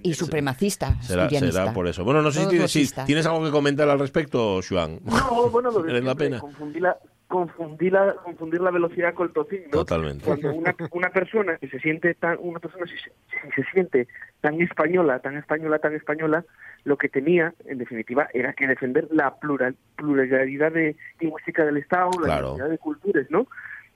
[0.03, 2.05] y, supremacista, Será, será por eso.
[2.05, 5.01] Bueno, no sé si tienes, si tienes algo que comentar al respecto, Juan.
[5.03, 6.43] No, bueno, lo Merece la pena.
[6.75, 6.97] La,
[7.29, 9.65] confundir la, confundir la velocidad con el tocino.
[9.67, 9.71] ¿no?
[9.71, 10.25] Totalmente.
[10.25, 14.09] Cuando una, una persona que se siente tan, una persona si se, si se siente
[14.41, 16.45] tan española, tan española, tan española,
[16.85, 22.11] lo que tenía, en definitiva, era que defender la plural, pluralidad de, lingüística del Estado,
[22.21, 22.55] la Claro.
[22.55, 23.47] diversidad de culturas, ¿no?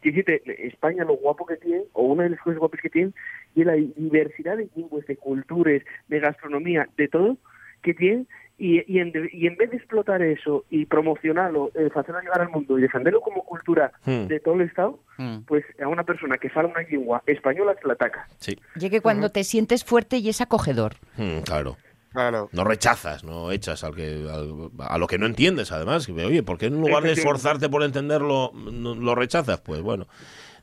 [0.02, 3.12] España lo guapo que tiene, o una de las cosas guapas que tiene,
[3.54, 7.36] y la diversidad de lenguas, de culturas, de gastronomía, de todo
[7.82, 8.26] que tiene,
[8.64, 12.40] y, y, en, de- y en vez de explotar eso y promocionarlo, eh, hacerlo llegar
[12.42, 14.26] al mundo y defenderlo como cultura Hmm.
[14.28, 15.38] de todo el Estado, Mm.
[15.46, 18.26] pues a una persona que fala una lengua española se la ataca.
[18.38, 20.92] Sí, Llegue cuando te sientes fuerte y es acogedor.
[21.16, 21.76] Mm, claro.
[22.12, 22.50] Claro.
[22.52, 26.06] No rechazas, no echas al que, al- a lo que no entiendes, además.
[26.08, 29.60] Oye, ¿por qué en lugar de esforzarte por entenderlo, no- lo rechazas?
[29.62, 30.06] Pues bueno,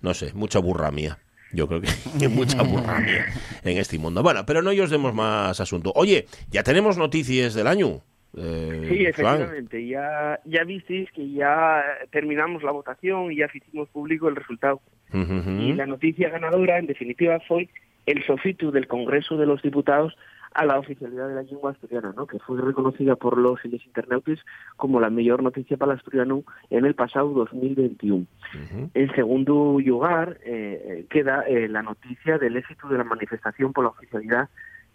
[0.01, 1.17] no sé, mucha burra mía.
[1.51, 1.87] Yo creo que
[2.21, 3.25] hay mucha burra mía
[3.63, 4.21] en este mundo.
[4.23, 5.91] Bueno, pero no os demos más asunto.
[5.95, 8.01] Oye, ya tenemos noticias del año.
[8.37, 9.87] eh, Sí, efectivamente.
[9.87, 14.81] Ya, ya visteis que ya terminamos la votación y ya hicimos público el resultado.
[15.11, 17.67] Y la noticia ganadora, en definitiva, fue
[18.05, 20.15] el sofitu del Congreso de los Diputados
[20.53, 22.27] a la oficialidad de la lengua asturiana, ¿no?
[22.27, 24.39] que fue reconocida por los y internautas
[24.77, 28.25] como la mejor noticia para el asturiano en el pasado 2021.
[28.25, 28.89] Ujú.
[28.93, 33.83] En segundo lugar, eh, eh, queda eh, la noticia del éxito de la manifestación por
[33.83, 34.49] la oficialidad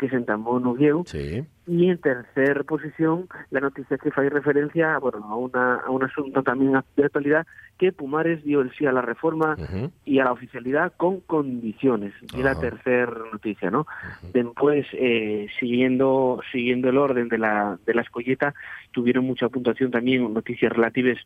[0.05, 1.45] que se entamó en Sí.
[1.67, 6.43] y en tercer posición, la noticia que fue referencia bueno, a, una, a un asunto
[6.43, 7.47] también de actualidad,
[7.79, 9.57] que Pumares dio el sí a la reforma
[10.05, 12.13] y a la oficialidad con condiciones.
[12.35, 13.87] Y la tercera noticia, ¿no?
[14.33, 18.55] Después, eh, siguiendo siguiendo el orden de la, de la escolleta,
[18.93, 21.19] tuvieron mucha puntuación también noticias relativas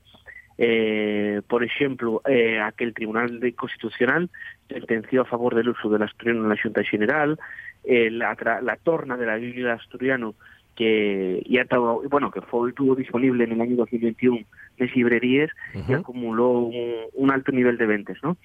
[0.61, 4.29] eh, por ejemplo, eh, a que el Tribunal de Constitucional
[4.69, 7.39] sentenció a favor del uso del asturiano en la Junta General,
[7.85, 10.35] eh, la, la torna de la Biblia asturiano
[10.77, 14.39] que ya estaba, bueno, que fue, estuvo disponible en el año 2021
[14.77, 15.95] en librerías y Ujú.
[15.95, 16.75] acumuló un,
[17.15, 18.37] un alto nivel de ventas, ¿no?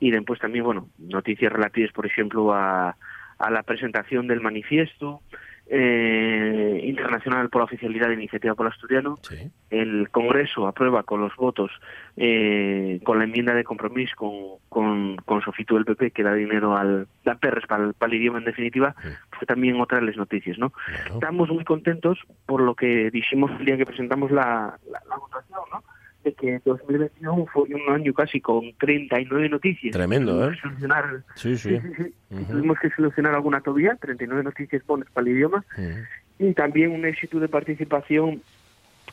[0.00, 2.96] Y después también, bueno, noticias relativas, por ejemplo, a,
[3.38, 5.20] a la presentación del manifiesto
[5.66, 9.16] eh, internacional por la oficialidad de Iniciativa por el Asturiano.
[9.22, 9.50] Sí.
[9.70, 11.70] El Congreso aprueba con los votos,
[12.16, 14.32] eh, con la enmienda de compromiso con,
[14.68, 18.18] con, con Sofito del PP, que da dinero al da perres para el, para el
[18.20, 19.08] idioma en definitiva, Sí.
[19.30, 20.70] fue también otra de las noticias, ¿no?
[20.70, 21.14] Claro.
[21.14, 25.60] Estamos muy contentos por lo que dijimos el día que presentamos la, la, la votación,
[25.72, 25.82] ¿no?
[26.24, 29.92] De que 2021 fue un año casi con 39 noticias.
[29.92, 30.56] Tremendo, ¿eh?
[30.62, 31.80] solucionar, Sí, sí, sí.
[31.80, 32.14] sí, sí.
[32.30, 32.44] Ujú.
[32.52, 36.48] Tuvimos que solucionar alguna todavía, 39 noticias pones para el idioma, Ujú.
[36.48, 38.40] y también un éxito de participación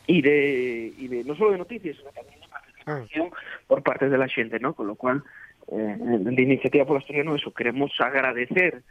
[0.06, 3.30] y de, y de no solo de noticias, sino también de participación
[3.66, 4.74] por parte de la gente, ¿no?
[4.76, 5.24] Con lo cual,
[5.72, 8.84] eh, de Iniciativa por Asturiano, eso, queremos agradecer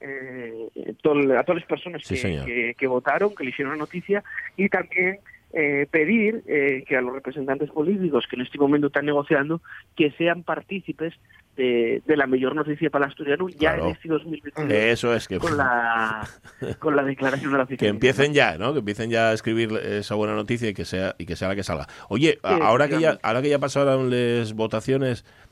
[0.00, 0.68] eh,
[1.02, 4.24] todo- a todas las personas que, que, que votaron, que le hicieron la noticia,
[4.56, 5.18] y también
[5.52, 9.60] eh, pedir eh, que a los representantes políticos que en este momento están negociando
[9.96, 11.14] que sean partícipes
[11.56, 13.86] de, de la mejor noticia para el asturiano ya Claro.
[13.86, 16.26] en este 2022 Eso es que, con la
[16.78, 17.90] con la declaración de la que oficina.
[17.90, 18.72] empiecen ya, ¿no?
[18.72, 21.56] Que empiecen ya a escribir esa buena noticia y que sea y que sea la
[21.56, 21.86] que salga.
[22.08, 25.48] Oye, Sí, ahora que ya ahora que ya pasaron las votaciones, ¿a cu-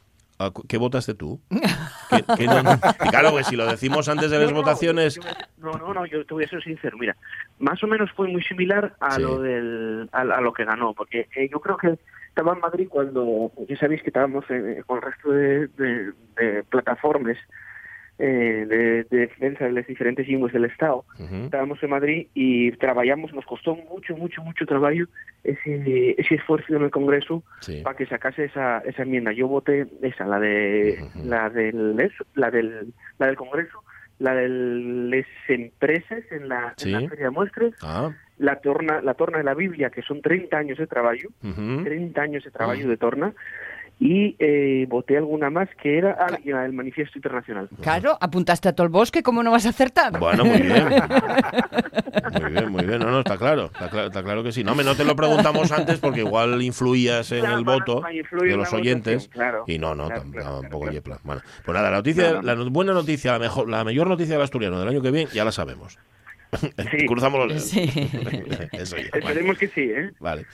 [0.69, 1.41] ¿qué votaste tú?
[1.51, 5.19] ¿Qué- qué no- y claro, pues si lo decimos antes de las No, no, votaciones,
[5.59, 6.97] No, no, no, yo te voy a ser sincero.
[6.99, 7.17] Mira,
[7.59, 9.23] más o menos fue muy similar a Sí.
[9.23, 11.99] lo del a, a lo que ganó, porque eh, yo creo que
[12.29, 16.63] estaba en Madrid cuando ya sabéis que estábamos eh, con el resto de, de- de
[16.65, 17.37] plataformas
[18.19, 21.05] eh, de, de defensa de las diferentes lenguas del Estado.
[21.45, 25.05] Estábamos en Madrid y trabajamos, nos costó mucho, mucho, mucho trabajo
[25.45, 27.81] ese, ese esfuerzo en el Congreso sí.
[27.83, 29.33] para que sacase esa, esa enmienda.
[29.33, 31.97] Yo voté esa, la de la del
[32.35, 33.83] la del la del Congreso,
[34.19, 36.93] la de las empresas en la, Sí.
[36.93, 40.23] en la feria de muestras, Ah, la torna la torna de la Biblia que son
[40.23, 41.85] 30 años de trabajo, ujú.
[41.85, 43.33] 30 años de trabajo de torna
[44.01, 47.69] y eh, voté alguna más que era ah, la del manifiesto internacional.
[47.83, 50.19] Claro, apuntaste a todo el bosque, ¿cómo no vas a acertar?
[50.19, 50.89] Bueno, muy bien.
[52.43, 52.99] Muy bien, muy bien.
[53.01, 53.67] No, no, está claro.
[53.67, 54.63] Está claro, está claro que sí.
[54.63, 58.51] No, me no te lo preguntamos antes porque igual influías en Claro, el voto de
[58.53, 59.29] en los oyentes.
[59.29, 59.65] claro.
[59.67, 61.19] Y no, no, Claro, tam- claro, tampoco plan.
[61.25, 62.43] Bueno, pues nada, la noticia, No, no.
[62.43, 65.31] la no- buena noticia, la mejor, la mayor noticia del asturiano del año que viene,
[65.33, 65.99] ya la sabemos.
[66.91, 67.07] Sí.
[67.07, 67.65] Cruzamos los dedos.
[67.65, 67.83] Sí.
[68.73, 69.19] Eso ya, vale.
[69.19, 70.11] Esperemos que sí, ¿eh?
[70.19, 70.47] Vale.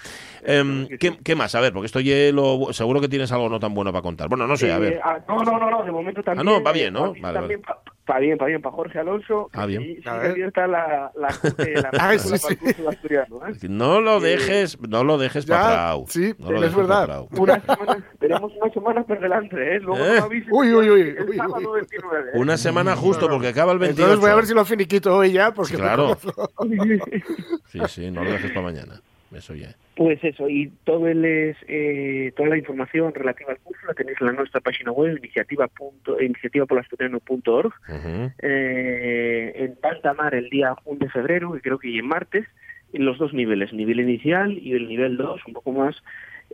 [0.44, 1.54] Em, ¿qué, qué más?
[1.54, 4.28] A ver, porque esto ya lo, seguro que tienes algo no tan bueno para contar.
[4.28, 5.00] Bueno, no sé, a Eh, ver.
[5.04, 6.44] ah, no, no, no, no, de momento también.
[6.46, 7.14] no, va bien, ¿no?
[7.14, 7.62] eh, Vale, también
[8.06, 9.48] Para bien, para bien, para Jorge Alonso.
[9.54, 9.80] Ah, bien.
[9.80, 12.56] Y, sí, abierta la, la, la, la, Ah, la- sí, sí.
[12.56, 13.52] curso asturiano, ¿eh?
[13.68, 16.04] No lo dejes, no lo dejes para Ya, Prau.
[16.08, 17.26] sí, No lo es verdad.
[17.30, 19.80] Una semana, tenemos una semana por delante, ¿eh?
[19.80, 20.18] Luego ¿Eh?
[20.20, 21.80] no Uy, uy, uy, el uy, sábado uy.
[21.80, 22.38] 29, ¿eh?
[22.38, 24.02] Una semana justo, porque acaba el 28.
[24.02, 26.18] Entonces voy a ver si lo finiquito hoy ya, porque Claro.
[27.66, 29.00] Sí, sí, no lo dejes para mañana.
[29.32, 29.74] Eso ya.
[29.96, 34.26] Pues eso, y todo el eh, toda la información relativa al curso la tenéis en
[34.26, 37.66] la nuestra página web, iniciativa punto, iniciativapolasturiano.org.
[37.88, 38.32] Ujú.
[38.38, 42.44] eh, en Pantamar el día 1 de febrero, que creo que es martes,
[42.92, 45.96] en los dos niveles, nivel inicial y el nivel 2, un poco más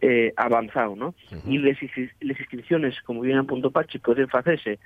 [0.02, 1.14] eh, avanzado, ¿no?
[1.32, 1.50] Ujú.
[1.50, 4.78] Y las inscri- las inscripciones, como bien apuntó Pachi, pueden hacerse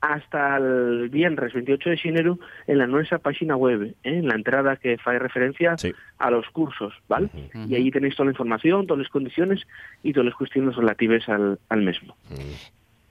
[0.00, 3.94] hasta el viernes 28 de xenero en la nuestra página web, ¿eh?
[4.02, 5.92] en la entrada que hace referencia Sí.
[6.18, 7.28] a los cursos, ¿vale?
[7.68, 9.60] Y ahí tenéis toda la información, todas las condiciones
[10.02, 12.16] y todas las cuestiones relativas al, al mismo.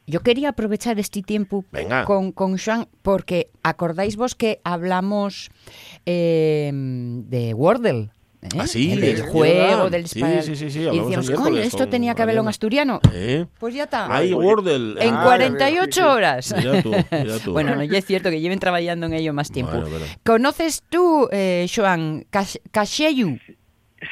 [0.07, 2.03] Yo quería aprovechar este tiempo Venga.
[2.05, 5.51] con, con Joan, porque acordáis vos que hablamos
[6.07, 8.09] eh, de Wordle.
[8.41, 8.47] ¿Eh?
[8.59, 11.77] Ah, sí, El del juego, del Sí, spa- sí, sí, sí, Y decíamos, coño, esto
[11.79, 12.99] con tenía que haberlo en asturiano.
[13.13, 13.45] ¿Eh?
[13.59, 14.13] Pues ya está.
[14.15, 14.95] Hay Wordle.
[15.05, 16.53] En Ah, 48 horas.
[16.57, 17.51] Mira tú, mira tú.
[17.53, 19.73] Bueno, no, ya es cierto que lleven trabajando en ello más tiempo.
[19.79, 20.05] Bueno.
[20.23, 22.25] ¿Conoces tú, eh, Joan,
[22.71, 23.37] Casheyu?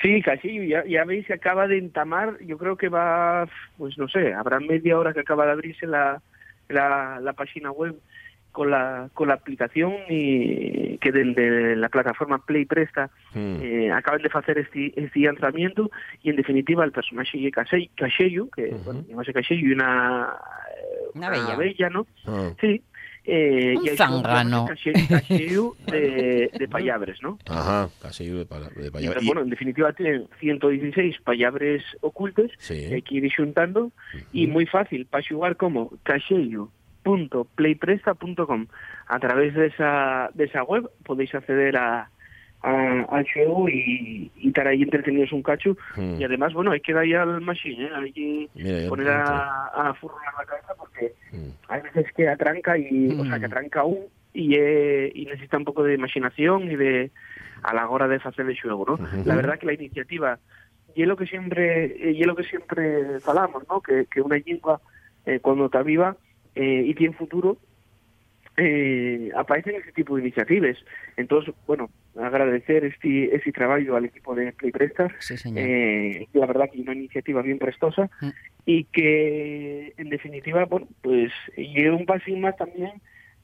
[0.02, 4.10] Sí, casi, ya, ya veis que acaba de entamar, yo creo que va, pues no
[4.10, 6.22] sé, habrá media hora que acaba de abrirse la,
[6.68, 7.96] la, la página web
[8.58, 13.58] con la, con la aplicación y que desde la plataforma Play Presta Hmm.
[13.62, 15.92] eh, acaban de hacer este, este lanzamiento
[16.24, 18.84] y en definitiva el personaje de Casey- Casheyu, que Ujú.
[18.84, 20.34] bueno, llama Casheyu y una,
[21.14, 21.90] Una bella.
[21.92, 22.08] ¿no?
[22.26, 22.50] Ah.
[22.60, 22.82] Sí.
[23.30, 24.66] Eh, Un y.
[24.66, 27.38] Casheyu, Casheyu de, de Payabres, ¿no?
[27.48, 28.90] Ajá, casi de de
[29.22, 32.88] Y- bueno, en definitiva tienen 116 payabres ocultos Sí.
[32.88, 33.92] que hay que ir xuntando
[34.34, 35.92] y muy fácil para jugar como
[37.08, 38.68] cashello.playpresta.com
[39.08, 42.10] a través de esa de esa web podéis acceder a,
[42.62, 46.20] a- al juego y, y estar ahí entretenidos un cacho Hmm.
[46.20, 47.90] y además bueno hay que dar ya al machine ¿eh?
[47.96, 51.50] hay que Mira, poner a, a furronar la cabeza porque Hmm.
[51.70, 55.66] hay veces que atranca y o sea que atranca aún y, eh, y necesita un
[55.66, 57.12] poco de imaginación y de
[57.64, 59.00] a la hora de hacer el juego, ¿no?
[59.26, 60.40] La verdad que la iniciativa
[60.96, 63.82] y es lo que siempre y es lo que siempre falamos, ¿no?
[63.82, 64.80] Que, que una lengua
[65.26, 66.16] eh, cuando está viva
[66.58, 67.58] eh, y tiene futuro
[68.60, 70.78] eh, aparecen ese tipo de iniciativas.
[71.16, 71.90] Entonces, bueno,
[72.20, 75.60] agradecer este este trabajo al equipo de Play Presta Sí, señor.
[75.64, 78.30] eh, la verdad que una iniciativa bien prestosa Mm.
[78.66, 82.94] y que en definitiva bueno pues lleva un pasín más también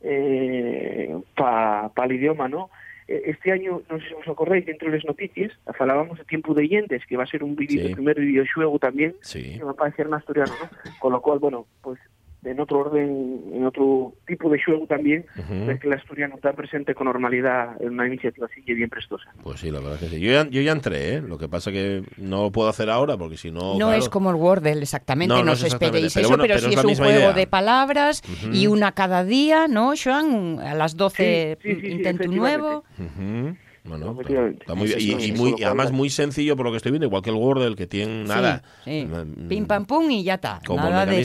[0.02, 2.69] eh, para el idioma no
[3.06, 6.54] Eh, este año no sé si os acordáis dentro de las noticias falábamos de Tiempo
[6.54, 7.88] de Yentes que va a ser un vídeo Sí.
[7.89, 9.58] el primer videojuego también Sí.
[9.58, 10.69] que va a parecer en asturiano ¿no?
[11.02, 11.99] con lo cual bueno pues
[12.46, 15.66] en otro orden en otro tipo de juego también Ujú.
[15.66, 19.32] ver que el asturiano está presente con normalidad en una iniciativa así que bien prestosa
[19.44, 20.20] Pues sí, la verdad que sí.
[20.20, 21.22] Yo ya, yo ya entré, ¿eh?
[21.22, 23.74] Lo que pasa que no lo puedo hacer ahora porque si no.
[23.78, 23.94] No claro.
[23.94, 26.44] es como el Wordle exactamente, No, no, no os es exactamente, esperéis pero eso, bueno,
[26.44, 27.34] pero, pero sí es un juego idea.
[27.34, 28.22] de palabras
[28.52, 30.60] y una cada día, ¿no, Joan?
[30.60, 32.84] A las 12 Sí, sí, intento un nuevo.
[33.00, 33.56] Ujú.
[33.86, 34.88] Bueno, está, muy.
[34.88, 37.36] Sí, Y, muy, y además muy sencillo por lo que estoy viendo, igual que el
[37.36, 38.64] Wordle, que tiene nada.
[38.86, 39.08] Sí,
[39.50, 40.62] Pim pam pum y ya está.
[40.66, 41.20] Como Nada de.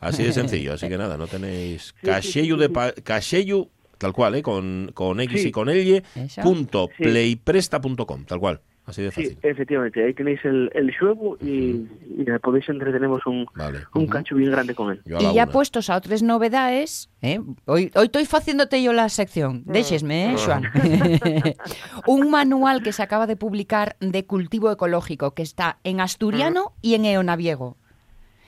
[0.00, 4.42] Así de sencillo, así que nada, no tenéis Cacheyu de pa- Cacheyu, tal cual, ¿eh?
[4.42, 5.48] con, con X Sí.
[5.48, 6.02] y con L,
[6.42, 7.04] punto Sí.
[7.04, 11.86] playpresta.com, tal cual, así de Sí, efectivamente, ahí tenéis el, el juego y,
[12.16, 13.80] y podéis entretenemos un, Vale.
[13.94, 15.00] un cacho bien grande con él.
[15.06, 15.46] Y ya una.
[15.46, 17.40] puestos a otras novedades, ¿eh?
[17.66, 20.64] hoy, hoy estoy haciéndote yo la sección, déxesme, eh, Xoan?
[22.06, 26.94] Un manual que se acaba de publicar de cultivo ecológico que está en asturiano y
[26.94, 27.76] en eonaviego.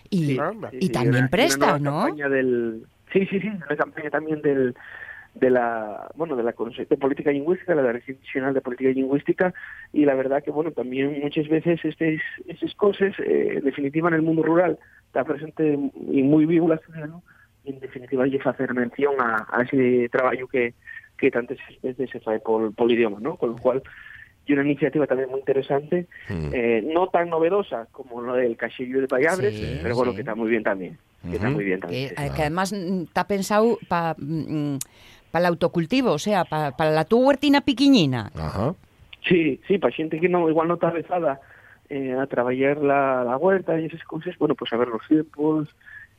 [0.08, 0.70] Y, Sí, Anda.
[0.70, 2.00] sí, y también una presta, ¿no?
[2.02, 4.74] campaña del, sí, sí, sí, una campaña también del
[5.34, 9.54] de la bueno de la de política lingüística la Dirección Nacional de Política Lingüística
[9.92, 14.14] y la verdad que bueno también muchas veces estas esas cosas eh, en definitiva en
[14.14, 15.78] el mundo rural está presente
[16.10, 17.22] y muy vivo el asturiano
[17.64, 20.74] y en definitiva hay que hacer mención a, a ese trabajo que
[21.16, 23.36] que tantas veces se fai por, por idioma, ¿no?
[23.36, 23.82] Con lo cual
[24.46, 26.50] y una iniciativa también muy interesante, Mm.
[26.54, 30.16] eh, no tan novedosa como lo del Cachillo de Payabres, Sí, pero bueno, sí.
[30.16, 30.98] que está muy bien también.
[31.28, 32.08] Que está muy bien también.
[32.08, 32.34] Que, sí, sí.
[32.34, 34.16] que además mm, está pensado para
[35.38, 38.30] el autocultivo, o sea, para la tu huertina piquiñina.
[38.34, 38.74] Ajá.
[39.28, 41.40] Sí, sí, para xente que no, igual no está avezada
[41.88, 45.68] eh, a trabajar la, la huerta y esas cosas, bueno, pues a ver los tiempos,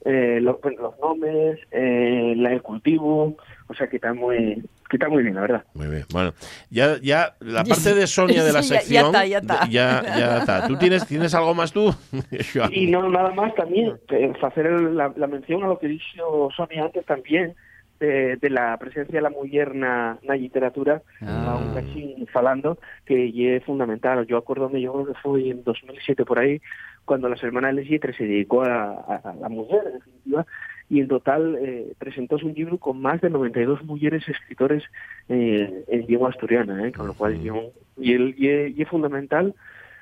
[0.06, 3.36] eh, los, los nombres, eh, la, el cultivo,
[3.68, 5.64] o sea que está muy que está muy bien, la verdad.
[5.74, 6.04] Muy bien.
[6.12, 6.34] Bueno,
[6.70, 9.06] ya, ya la parte de Sonia de la Sí, ya- ya sección.
[9.06, 9.68] está, ya está.
[9.70, 10.68] Ya, ya está.
[10.68, 11.96] ¿Tú tienes, tienes algo más tú?
[12.72, 16.84] Y no nada más también, eh, hacer la, la mención a lo que dijo Sonia
[16.84, 17.56] antes también,
[18.02, 21.54] de, de la presencia de la mujer na, na literatura, Ah.
[21.54, 24.26] a un cachín falando, que lle é fundamental.
[24.28, 26.60] Yo acuérdome, yo creo que fue en 2007 por ahí,
[27.06, 30.46] cuando la Semana de las Letras se dedicó a, a- a la mujer, en definitiva,
[30.90, 34.84] y en total eh, presentóse un libro con más de 92 mujeres escritores
[35.30, 39.54] eh, en lengua asturiana, eh, con lo cual yo, y, el, y, y é fundamental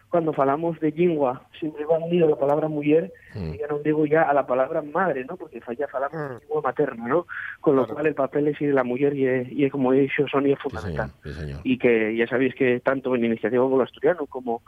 [0.09, 3.53] cuando falamos de lingua, siempre va unido la palabra mujer, Mm.
[3.53, 5.37] y ya no digo ya a la palabra madre, ¿no?
[5.37, 6.33] Porque falla falamos Mm.
[6.33, 7.27] de lengua materna, ¿no?
[7.61, 7.93] Con lo Claro.
[7.95, 10.53] cual el papel es de la mujer y, es- y es como he dicho, Sonia,
[10.55, 10.81] es Sí, señor.
[10.81, 11.59] fundamental Sí, señor.
[11.63, 14.61] y que ya sabéis que tanto en Iniciativa Pueblo Asturiano como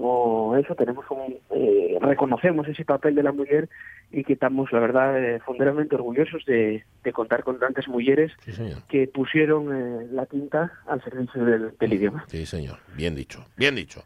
[0.00, 3.68] como eso tenemos como eh, reconocemos ese papel de la mujer
[4.10, 8.52] y que estamos la verdad eh, fundamentalmente orgullosos de, de contar con tantas mujeres Sí,
[8.88, 12.24] que pusieron eh, la tinta al servicio del, del idioma.
[12.28, 12.78] Sí, señor.
[12.96, 13.44] Bien dicho.
[13.56, 14.02] Bien dicho.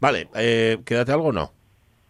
[0.00, 1.52] Vale, eh, ¿quédate algo o no?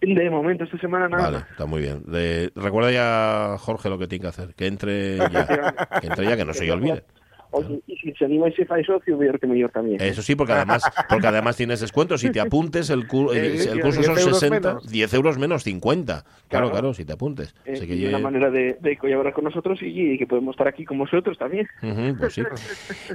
[0.01, 2.03] De momento esta semana nada Vale, está muy bien.
[2.07, 4.55] De- recuerda ya, Jorge, lo que tiene que hacer.
[4.55, 5.47] Que entre ya.
[6.01, 7.05] Que entre ya, que no se olvide.
[7.53, 10.01] Oye, y si se anima y se fai socio, mejor que mejor también.
[10.01, 12.19] Eso sí, porque además, porque además tienes descuento.
[12.19, 14.91] Si te apuntes, el, cu- el- Sí, el curso 10 son euros 60, menos.
[14.91, 16.23] 10 euros menos 50.
[16.23, 16.71] Claro, Claro.
[16.71, 17.55] claro, si te apuntes.
[17.65, 20.27] Eh, Así que y ye- una manera de, de colaborar con nosotros y, y que
[20.27, 21.69] podemos estar aquí con vosotros también.
[21.83, 22.43] Ujú, pues sí.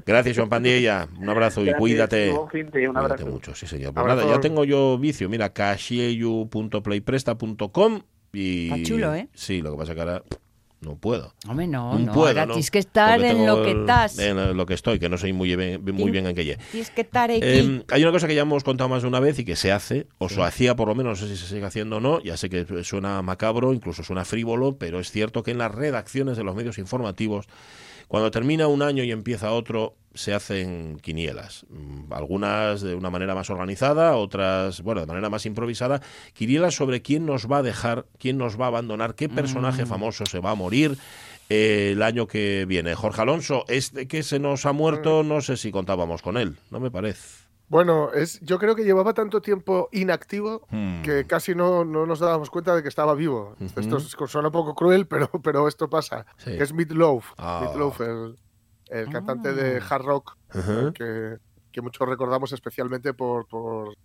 [0.05, 1.07] Gracias, Juan Pandilla.
[1.19, 2.31] Un abrazo y Gracias, cuídate.
[2.31, 3.31] buen fin de- un Cuídate abrazo.
[3.31, 3.93] mucho, sí, señor.
[3.93, 5.29] Pues nada, ya tengo yo vicio.
[5.29, 8.01] Mira, cashieyu.playpresta.com
[8.33, 8.65] y...
[8.71, 9.27] Está chulo, ¿eh?
[9.33, 10.21] Sí, lo que pasa que ahora
[10.79, 11.33] no puedo.
[11.47, 12.53] Hombre, no, No no, puedo, ahora ¿no?
[12.53, 14.19] tienes que estar en lo que estás.
[14.19, 16.35] En lo que estoy, que no soy muy bien, muy bien en.
[16.35, 17.39] Tienes que estar aquí.
[17.41, 19.71] Eh, hay una cosa que ya hemos contado más de una vez y que se
[19.71, 22.21] hace, o se hacía por lo menos, no sé si se sigue haciendo o no,
[22.21, 26.37] ya sé que suena macabro, incluso suena frívolo, pero es cierto que en las redacciones
[26.37, 27.47] de los medios informativos,
[28.07, 31.65] cuando termina un año y empieza otro, se hacen quinielas.
[31.69, 36.01] Mm, Algunas de una manera más organizada, otras, bueno, de manera más improvisada.
[36.33, 40.25] Quinielas sobre quién nos va a dejar, quién nos va a abandonar, qué personaje famoso
[40.25, 40.97] se va a morir
[41.49, 42.95] eh, el año que viene.
[42.95, 46.79] Jorge Alonso, este que se nos ha muerto, no sé si contábamos con él, no
[46.79, 47.46] me parece.
[47.69, 51.01] Bueno, es, yo creo que llevaba tanto tiempo inactivo Hmm.
[51.01, 53.55] que casi no, no nos dábamos cuenta de que estaba vivo.
[53.59, 56.25] Esto es- suena un poco cruel, pero, pero esto pasa.
[56.37, 56.51] Sí.
[56.57, 57.33] Es Meat Loaf.
[57.37, 57.59] Ah.
[57.63, 58.37] Meat Loaf, el,
[58.89, 60.93] el cantante de hard rock Ajá.
[60.93, 61.37] que,
[61.71, 63.95] que muchos recordamos especialmente por, por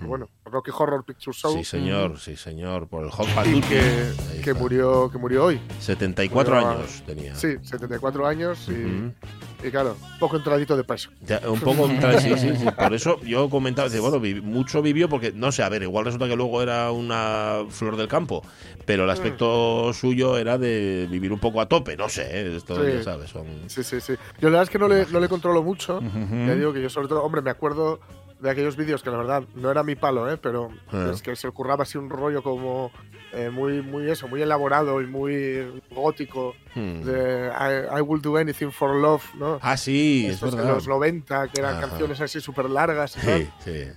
[0.00, 1.52] bueno, Rocky Horror Picture Show.
[1.52, 4.12] Sí, señor, sí, señor, por el Hot y que,
[4.42, 5.60] que murió que murió hoy.
[5.78, 7.36] 74 murió- años tenía.
[7.36, 9.12] Sí, 74 años y, Ujú.
[9.51, 11.10] y claro, un poco entradito de peso.
[11.26, 12.66] Ya, un poco contra sí, sí.
[12.76, 16.36] Por eso yo comentaba, bueno, mucho vivió porque, no sé, a ver, igual resulta que
[16.36, 18.42] luego era una flor del campo,
[18.86, 19.12] pero el Mm.
[19.12, 22.56] aspecto suyo era de vivir un poco a tope, no sé, ¿eh?
[22.56, 22.92] esto Sí.
[22.98, 23.46] ya sabes, son...
[23.68, 24.14] Sí, sí, sí.
[24.40, 26.00] Yo la verdad es que no le, no le controlo mucho.
[26.00, 28.00] Ya digo que yo sobre todo, hombre, me acuerdo
[28.42, 30.36] de aquellos vídeos que la verdad no era mi palo, ¿eh?
[30.36, 31.10] pero Ah.
[31.12, 32.90] es que se ocurraba así un rollo como
[33.32, 37.02] eh, muy, muy eso, muy elaborado y muy gótico Hmm.
[37.04, 39.58] de I, I will do anything for love, ¿no?
[39.62, 40.74] Ah, sí, es Estos de verdad.
[40.74, 41.88] los 90, que eran Ajá.
[41.88, 43.40] canciones así súper largas y tal.
[43.40, 43.88] Sí, sí.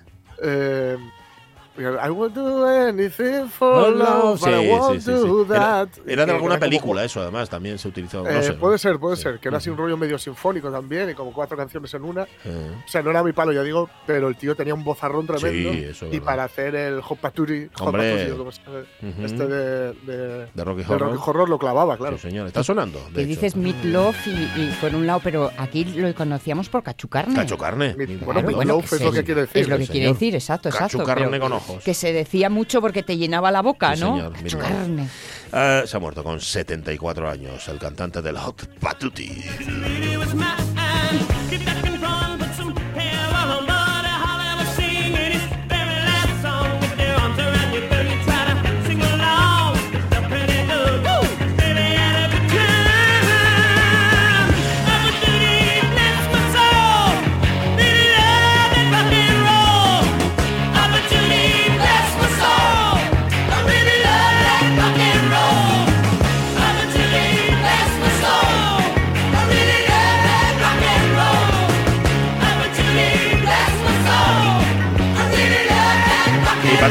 [0.42, 0.98] Eh,
[1.78, 5.28] I will do anything for love, but I won't sí, sí, sí.
[5.28, 5.90] do that.
[6.08, 8.24] era de alguna era como- película, eso además también se utilizó.
[8.24, 8.54] no Eh, sé.
[8.54, 9.24] Puede ser, puede Sí.
[9.24, 12.24] ser, que era así un rollo medio sinfónico también, y como cuatro canciones en una.
[12.24, 15.72] O sea, no era mi palo, ya digo, pero el tío tenía un bozarrón tremendo.
[15.74, 17.70] Sí, eso es y para hacer el Hot Paturi,
[19.24, 21.12] este de, de, de Rocky de Horror.
[21.12, 22.18] Rocky Horror lo clavaba, claro.
[22.18, 22.48] Sí, señor.
[22.48, 23.00] Está sonando.
[23.10, 23.30] de Que hecho.
[23.30, 27.36] dices Meatloaf y, y por un lado, pero aquí lo conocíamos por cachucarne.
[27.36, 27.96] Cacho carne.
[27.98, 29.62] Mi- Mi- bueno, Meatloaf que es lo que quiere decir.
[29.62, 30.98] Es lo que quiere decir, exacto, exacto.
[31.00, 31.84] Cachucarne con ojos.
[31.84, 34.16] Que se decía mucho porque te llenaba la boca, Sí, ¿no?
[34.16, 34.34] señor.
[34.34, 35.08] Cachucarne.
[35.52, 39.44] Ah, se ha muerto con 74 años el cantante del Hot Patuti.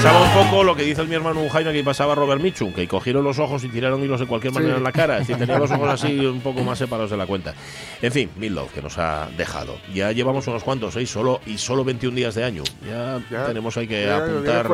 [0.04, 2.86] Pasaba un poco lo que dice el mi hermano Jaime que pasaba Robert Mitchum, que
[2.86, 4.78] cogieron los ojos y tiraron hilos de cualquier manera Sí.
[4.78, 5.14] en la cara.
[5.18, 7.54] Es decir, tenía los ojos así un poco más separados de la cuenta.
[8.02, 9.76] En fin, Midlove, que nos ha dejado.
[9.92, 11.06] Ya llevamos unos cuantos, ¿eh?
[11.06, 12.62] Solo, y solo 21 días de año.
[12.86, 13.46] Ya, Ya.
[13.46, 14.66] tenemos ahí que Ya, apuntar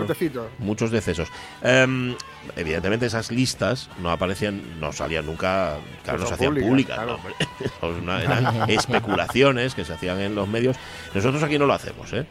[0.58, 1.28] muchos decesos.
[1.62, 2.14] Em,
[2.56, 7.20] evidentemente esas listas no aparecían, no salían nunca, claro, No se hacían públicas, públicas.
[7.80, 8.00] claro.
[8.02, 10.76] no, eran especulaciones que se hacían en los medios.
[11.14, 12.26] Nosotros aquí no lo hacemos, ¿eh?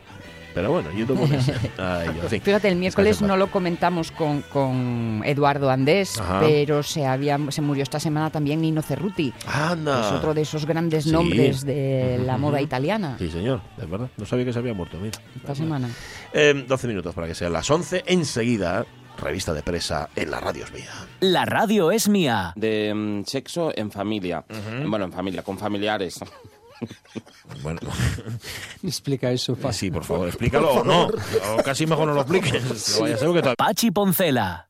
[0.60, 1.58] Pero bueno, YouTube ser.
[1.78, 2.10] Ay.
[2.42, 6.42] Fíjate, el miércoles no lo comentamos con, con Eduardo Andés, Ajá.
[6.42, 9.34] pero se, había, se murió esta semana también Nino Cerruti.
[9.48, 10.02] Anda.
[10.06, 11.12] Es otro de esos grandes Sí.
[11.12, 13.16] nombres de la moda italiana.
[13.18, 14.10] Sí, señor, es verdad.
[14.18, 15.18] No sabía que se había muerto, mira.
[15.38, 15.88] Esta semana.
[16.34, 18.04] Eh, 12 minutos para que sean las 11.
[18.08, 18.86] Enseguida,
[19.18, 20.90] revista de presa en la radio es mía.
[21.22, 22.52] La radio es mía.
[22.58, 24.44] de mm, sexo en familia.
[24.86, 26.20] Bueno, en familia, con familiares.
[27.64, 27.80] Bueno,
[28.84, 29.88] Explica eso fácil.
[29.88, 31.08] sí, por favor, explícalo o no.
[31.58, 32.96] O casi mejor no lo expliques.
[33.00, 34.70] No vaya que Pachi Poncela.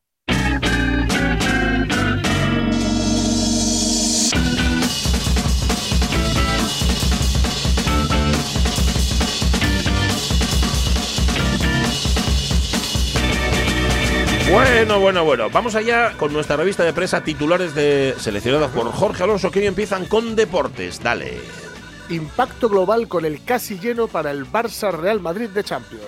[14.50, 15.48] Bueno, bueno, bueno.
[15.50, 19.66] Vamos allá con nuestra revista de presa titulares de seleccionadas por Jorge Alonso que hoy
[19.66, 21.00] empiezan con deportes.
[21.00, 21.69] Dale.
[22.10, 26.04] Impacto global con el casi lleno para el Barça Real Madrid de Champions.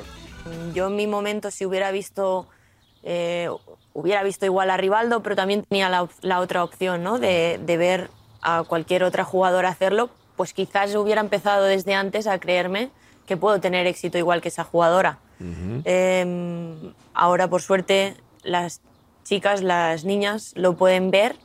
[0.74, 2.48] Yo en mi momento si hubiera visto
[3.04, 3.48] eh,
[3.92, 7.18] hubiera visto igual a Rivaldo, pero también tenía la, otra opción, ¿no?
[7.18, 12.38] De, de ver a cualquier otra jugadora hacerlo, pues quizás hubiera empezado desde antes a
[12.40, 12.90] creerme
[13.26, 15.18] que puedo tener éxito igual que esa jugadora.
[15.84, 18.80] Eh, ahora, por suerte, las
[19.24, 21.36] chicas, las niñas lo pueden ver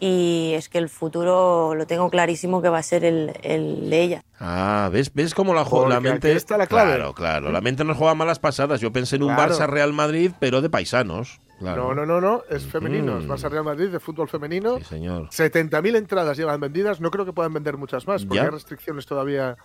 [0.00, 4.02] y es que el futuro lo tengo clarísimo que va a ser el, el de
[4.02, 4.24] ellas.
[4.40, 6.32] Ah, ¿ves, ¿ves cómo la, Porque la mente...
[6.32, 6.94] está la clave.
[6.96, 7.50] Claro, claro.
[7.50, 8.80] La mente nos juega malas pasadas.
[8.80, 9.54] Yo pensé en un Claro.
[9.54, 11.40] Barça Real Madrid, pero de paisanos.
[11.58, 11.92] Claro.
[11.92, 13.18] No, no, no, no, es femenino.
[13.18, 13.26] Es.
[13.26, 14.78] Barça Real Madrid de fútbol femenino.
[14.78, 15.28] Sí, señor.
[15.30, 17.00] 70.000 entradas llevan vendidas.
[17.00, 18.44] No creo que puedan vender muchas más, porque Ya.
[18.44, 19.56] hay restricciones todavía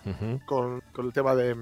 [0.46, 1.56] con, con el tema de,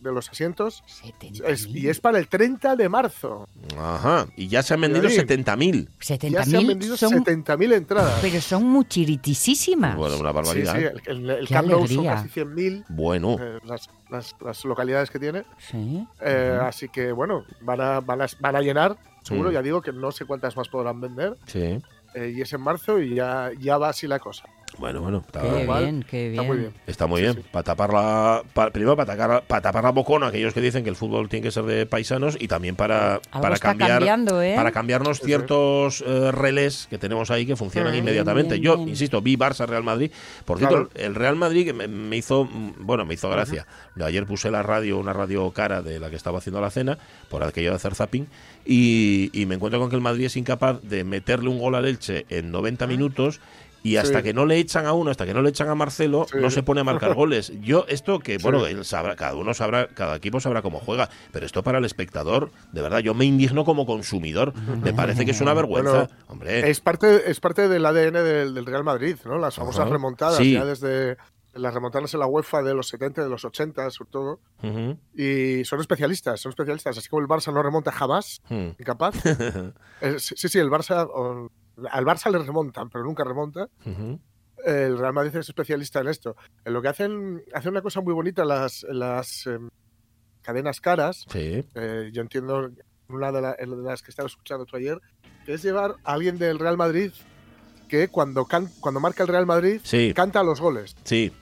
[0.00, 0.82] de los asientos.
[0.86, 1.44] 70.000.
[1.46, 3.46] Es- y es para el 30 de marzo.
[3.78, 4.26] Ajá.
[4.36, 5.44] Y ya se han vendido Cuidadín.
[5.46, 5.88] 70.000.
[6.00, 6.20] Ya se han
[6.62, 8.18] 70.000 vendido son, 70.000 entradas.
[8.22, 9.96] pero son muchiritisísimas.
[9.96, 10.76] Bueno, una barbaridad.
[10.76, 13.36] sí, el, el- el Camp Nou son casi 100.000 Bueno.
[13.40, 15.44] eh, las, las- las localidades que tiene.
[15.58, 16.06] Sí.
[16.20, 18.96] Eh, Así que, bueno, van a, van a, van a llenar.
[19.22, 21.36] Seguro, ya digo que no sé cuántas más podrán vender.
[21.46, 21.80] Sí.
[22.14, 24.44] eh, y es en marzo y ya, ya va así la cosa.
[24.78, 25.22] Bueno, bueno.
[25.26, 26.40] Está, Qué igual, bien, qué bien.
[26.40, 26.72] Está muy bien.
[26.86, 27.34] está muy Sí, bien.
[27.36, 27.42] sí.
[27.52, 28.42] Para tapar la.
[28.54, 31.28] pa- primero, para, atacar, para tapar la bocona a aquellos que dicen que el fútbol
[31.28, 33.90] tiene que ser de paisanos y también para, Algo para está cambiar.
[33.90, 34.54] cambiando, ¿eh?
[34.56, 35.26] Para cambiarnos Sí, sí.
[35.26, 38.54] ciertos eh, relés que tenemos ahí que funcionan Ah, inmediatamente.
[38.54, 38.88] bien, Yo, bien.
[38.90, 40.10] insisto, vi Barça Real Madrid.
[40.44, 40.88] Por Claro.
[40.88, 42.48] cierto, el Real Madrid que me, me hizo,
[42.78, 43.66] bueno, me hizo gracia.
[44.02, 46.96] Ayer puse la radio, una radio cara de la que estaba haciendo la cena,
[47.28, 48.26] por aquello de hacer zapping,
[48.64, 51.86] y, y me encuentro con que el Madrid es incapaz de meterle un gol al
[51.86, 53.40] Elche en 90 minutos.
[53.82, 54.24] Y hasta Sí.
[54.24, 56.36] que no le echan a uno, hasta que no le echan a Marcelo, Sí.
[56.40, 57.52] no se pone a marcar goles.
[57.60, 61.46] Yo, esto que, bueno, él sabrá, cada uno sabrá, cada equipo sabrá cómo juega, pero
[61.46, 64.52] esto para el espectador, de verdad, yo me indigno como consumidor.
[64.82, 65.90] Me parece que es una vergüenza.
[65.92, 69.38] Bueno, Hombre, Es parte, es parte del ADN del, del Real Madrid, ¿no?
[69.38, 69.90] Las famosas Ajá.
[69.90, 71.16] remontadas, ya desde
[71.52, 74.40] las remontadas en la UEFA de los 70, de los 80, sobre todo.
[75.16, 76.96] Y son especialistas, son especialistas.
[76.98, 78.74] Así como el Barça no remonta jamás, ujú.
[78.78, 79.14] incapaz.
[80.02, 81.06] Eh, sí, sí, el Barça.
[81.90, 83.68] Al Barça le remontan, pero nunca remonta.
[84.64, 86.36] El Real Madrid es especialista en esto.
[86.64, 89.70] En lo que hacen, hacen una cosa muy bonita las, las em,
[90.42, 91.24] cadenas caras.
[91.30, 91.64] Sí.
[91.74, 92.70] Eh, yo entiendo
[93.08, 95.00] una de, la- de las que estaba escuchando tú ayer,
[95.46, 97.10] que es llevar a alguien del Real Madrid
[97.88, 100.12] que cuando, can- cuando marca el Real Madrid Sí.
[100.14, 101.32] canta los goles, Sí.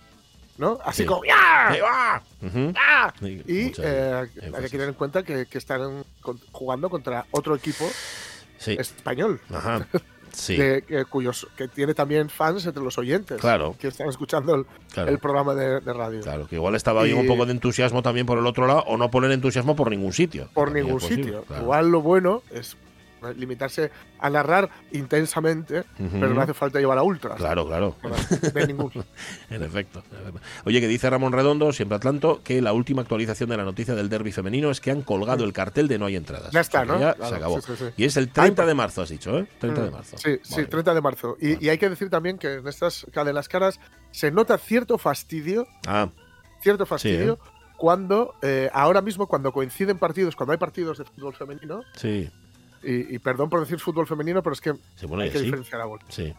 [0.56, 0.78] ¿no?
[0.84, 1.06] Así Sí.
[1.06, 2.22] como ¡Ya!
[3.20, 7.54] Sí, Y eh, hay que tener en cuenta que, que están con- jugando contra otro
[7.54, 7.84] equipo
[8.58, 8.76] Sí.
[8.78, 9.86] español, Ajá.
[10.38, 10.56] Sí.
[10.56, 13.74] que, que- cuyos, que tiene también fans entre los oyentes Claro.
[13.78, 15.10] que están escuchando el, Claro.
[15.10, 16.20] el programa de, de radio.
[16.20, 18.96] Claro, que igual estaba Y- un poco de entusiasmo también por el otro lado, o
[18.96, 20.48] no poner entusiasmo por ningún sitio.
[20.54, 21.42] por ningún posible, sitio.
[21.42, 21.62] claro.
[21.62, 22.76] Igual lo bueno es
[23.36, 27.36] limitarse a narrar intensamente, pero no hace falta llevar a ultras.
[27.36, 27.96] Claro, claro.
[28.54, 28.90] De ningún.
[29.50, 30.02] En efecto.
[30.64, 34.08] Oye, que dice Ramón Redondo, siempre Atlanto, que la última actualización de la noticia del
[34.08, 36.50] derby femenino es que han colgado el cartel de no hay entradas.
[36.52, 36.98] Ya está, ¿no?
[37.00, 37.60] Ya Claro, se acabó.
[37.60, 37.92] sí, sí, sí.
[37.96, 39.46] Y es el 30 Ay, de marzo, has dicho, ¿eh?
[39.58, 40.18] 30 de Mm, marzo.
[40.18, 40.66] Sí, sí, Vale.
[40.66, 41.36] 30 de marzo.
[41.40, 45.66] Y, y hay que decir también que en estas cadenas caras se nota cierto fastidio,
[45.86, 46.08] Ah,
[46.62, 47.38] cierto fastidio,
[47.76, 52.30] cuando eh, ahora mismo cuando coinciden partidos, cuando hay partidos de fútbol femenino, sí.
[52.82, 55.80] Y, y perdón por decir fútbol femenino, pero es que Se pone hay que diferenciar
[55.80, 55.98] algo.
[56.08, 56.32] Sí.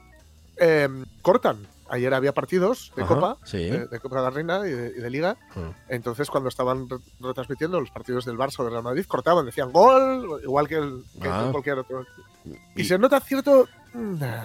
[0.58, 0.90] Eh,
[1.22, 1.66] cortan.
[1.92, 3.58] Ayer había partidos de Ajá, Copa, sí.
[3.58, 5.38] de, de Copa de la Reina y de, y de Liga.
[5.56, 5.72] Ah.
[5.88, 9.72] Entonces, cuando estaban re- retransmitiendo los partidos del Barça o del Real Madrid, cortaban, decían
[9.72, 11.48] gol, igual que, el, que Ah.
[11.52, 12.06] cualquier otro.
[12.76, 13.68] Y, Y- se nota cierto.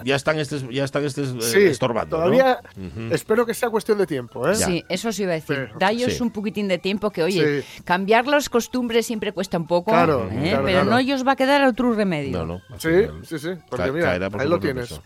[0.03, 2.17] Ya están estos, ya están estos eh, Sí, estorbando.
[2.17, 2.23] ¿no?
[2.23, 3.13] todavía Ujú.
[3.13, 4.55] espero que sea cuestión de tiempo, ¿eh?
[4.55, 5.69] Sí, eso sí iba a decir.
[5.79, 6.21] Pero- Sí.
[6.23, 7.81] un poquitín de tiempo que, oye, Sí.
[7.83, 10.39] cambiar las costumbres siempre cuesta un poco, Claro, ¿eh?
[10.49, 10.89] claro, pero claro.
[10.91, 12.37] no ellos va a quedar otro remedio.
[12.39, 12.61] No, no.
[12.79, 13.49] Sí, sí, sí.
[13.69, 14.99] Porque ca- mira, caerá por ahí lo tienes.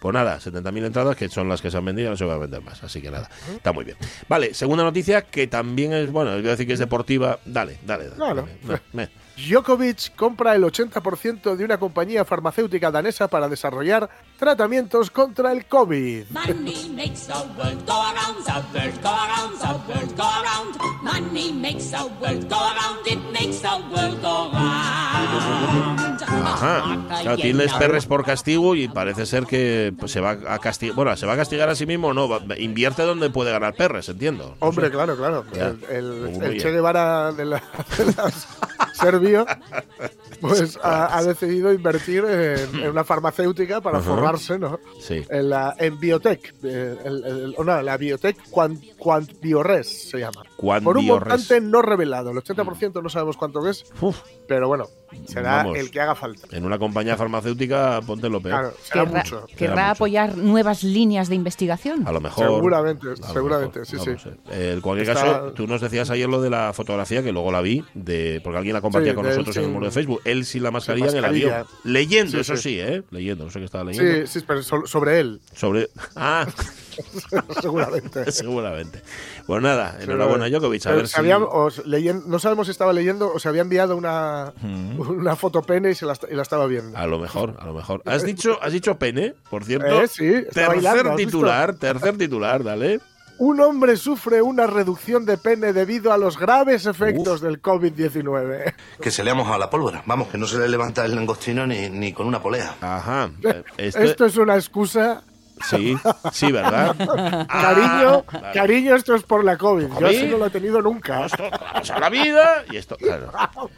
[0.00, 2.38] Pues nada, 70.000 entradas, que son las que se han vendido, no se va a
[2.38, 2.82] vender más.
[2.82, 3.96] Así que nada, está muy bien.
[4.28, 7.38] Vale, segunda noticia que también es, bueno, voy a decir que es deportiva.
[7.44, 8.04] Dale, dale.
[8.08, 8.48] dale, Claro.
[8.92, 9.10] dale.
[9.46, 16.24] Djokovic compra el 80% de una compañía farmacéutica danesa para desarrollar tratamientos contra el COVID.
[16.30, 21.02] Money makes the world go around, the world go around, the world go around.
[21.02, 26.18] Money makes the world go around, it makes the world go round.
[26.30, 26.98] Ajá.
[27.22, 30.96] Claro, tienes perres por castigo y parece ser que pues, se va a castigar.
[30.96, 32.28] Bueno, se va a castigar a sí mismo, no.
[32.28, 34.56] va- invierte donde puede ganar perres, entiendo.
[34.58, 34.92] Hombre, sé.
[34.92, 35.44] claro, claro.
[35.54, 35.68] Ya.
[35.68, 36.60] El, el- el.
[36.60, 37.62] Che Guevara de la,
[37.96, 38.48] de las
[40.40, 44.78] Pues ha, ha decidido invertir en, en una farmacéutica para forrarse, ¿no?
[45.00, 45.24] Sí.
[45.30, 50.18] En, la, en biotech, eh, el- el- o no, la biotech Quant, Quant Biores se
[50.18, 50.44] llama.
[50.56, 54.86] Quant Por un montante no revelado, el 80% no sabemos cuánto es, Uf, pero bueno,
[55.26, 55.78] será Vamos.
[55.78, 56.46] el que haga falta.
[56.56, 58.52] en una compañía farmacéutica, ponte lo peor.
[58.60, 59.46] Claro, será Querrá, mucho.
[59.56, 59.92] querrá mucho.
[59.92, 62.06] apoyar nuevas líneas de investigación.
[62.06, 62.46] A lo mejor.
[62.46, 64.22] Seguramente, seguramente, mejor, sí, no sí.
[64.22, 64.30] sé.
[64.50, 67.50] Eh, en cualquier Está- caso, tú nos decías ayer lo de la fotografía, que luego
[67.52, 70.20] la vi, de porque alguien la compartía Sí, con nosotros en el muro de Facebook.
[70.24, 71.50] Él sin la mascarilla, sin en el avión.
[71.50, 71.80] mascarilla.
[71.84, 72.62] Leyendo, Sí, eso sí.
[72.74, 72.80] sí.
[72.80, 73.02] ¿eh?
[73.10, 74.26] Leyendo, no sé qué estaba leyendo.
[74.26, 75.88] Sí, sí, pero so- sobre él, Sobre.
[76.16, 76.46] Ah,
[77.60, 78.30] seguramente.
[78.32, 79.02] seguramente.
[79.46, 80.86] Pues nada, enhorabuena, Djokovic.
[80.86, 81.18] A ver si.
[81.18, 85.00] había- leyen- no sabemos si estaba leyendo o se había enviado una, Mm.
[85.00, 86.96] una foto pene y, se la, est- y la estaba viendo.
[86.96, 88.02] A lo mejor, a lo mejor.
[88.04, 90.02] ¿Has dicho, has dicho pene, por cierto?
[90.02, 91.30] Eh, sí, tercer bailando, ¿has visto?
[91.30, 93.00] titular, tercer titular, dale.
[93.40, 98.74] Un hombre sufre una reducción de pene debido a los graves efectos del COVID-19.
[99.00, 100.02] Que se le ha mojado la pólvora.
[100.06, 102.74] Vamos, que no se le levanta el langostrino ni, ni con una polea.
[102.80, 103.30] Ajá.
[103.44, 105.22] eh, Esto, Esto es una excusa.
[105.64, 105.96] Sí,
[106.32, 106.94] sí, ¿verdad?
[107.48, 109.88] cariño, Ah, cariño, esto es por la COVID.
[110.00, 111.26] Yo así no lo he tenido nunca.
[111.26, 113.30] Esto pasa la vida y esto, claro,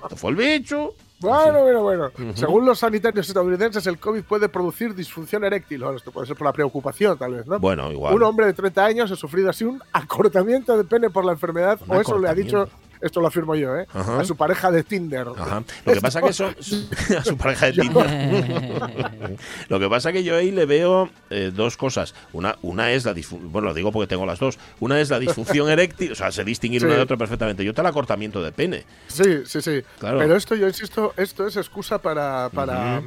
[0.04, 0.94] esto fue el bicho.
[1.20, 2.10] Bueno, bueno, bueno.
[2.34, 5.82] Según los sanitarios estadounidenses, el COVID puede producir disfunción eréctil.
[5.82, 7.58] Bueno, esto puede ser por la preocupación, tal vez, ¿no?
[7.58, 8.14] Bueno, igual.
[8.14, 11.78] Un hombre de 30 años ha sufrido así un acortamiento de pene por la enfermedad,
[11.86, 12.68] Un o eso le ha dicho,
[13.00, 13.86] esto lo afirmo yo, ¿eh?
[13.92, 14.20] Ajá.
[14.20, 15.26] A su pareja de Tinder.
[15.36, 15.62] Ajá.
[15.84, 16.46] Lo que pasa que eso
[17.18, 19.36] a su pareja de Tinder.
[19.68, 22.14] Lo que pasa que yo ahí le veo eh, dos cosas.
[22.32, 24.58] Una, una es la disfunción, bueno, lo digo porque tengo las dos.
[24.80, 26.86] Una es la disfunción eréctil, o sea, sé distinguir Sí.
[26.86, 27.62] una de otra perfectamente.
[27.62, 28.84] Y otra el acortamiento de pene.
[29.08, 29.82] Sí, sí, sí.
[29.98, 30.18] Claro.
[30.18, 33.02] Pero esto, yo insisto, esto es excusa para, para,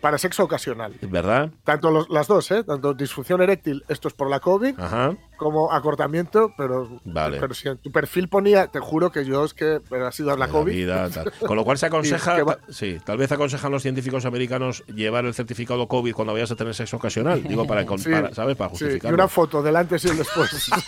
[0.00, 0.94] para sexo ocasional.
[1.02, 1.50] ¿Verdad?
[1.64, 2.62] Tanto los- las dos, ¿eh?
[2.64, 5.16] Tanto disfunción eréctil, esto es por la COVID, Ajá.
[5.36, 7.38] como acortamiento, pero, Vale.
[7.40, 10.36] pero si en tu perfil ponía, te juro que yo es que pero ha sido
[10.36, 10.72] la de COVID.
[10.72, 11.32] vida, tal.
[11.46, 11.86] Con lo cual se
[12.26, 16.12] aconseja, Y que va- sí, tal vez aconsejan los científicos americanos llevar el certificado COVID
[16.14, 17.42] cuando vayas a tener sexo ocasional.
[17.42, 18.56] Digo, para, Sí, para, ¿sabes?
[18.56, 20.70] Para sí, y una foto del antes y el después.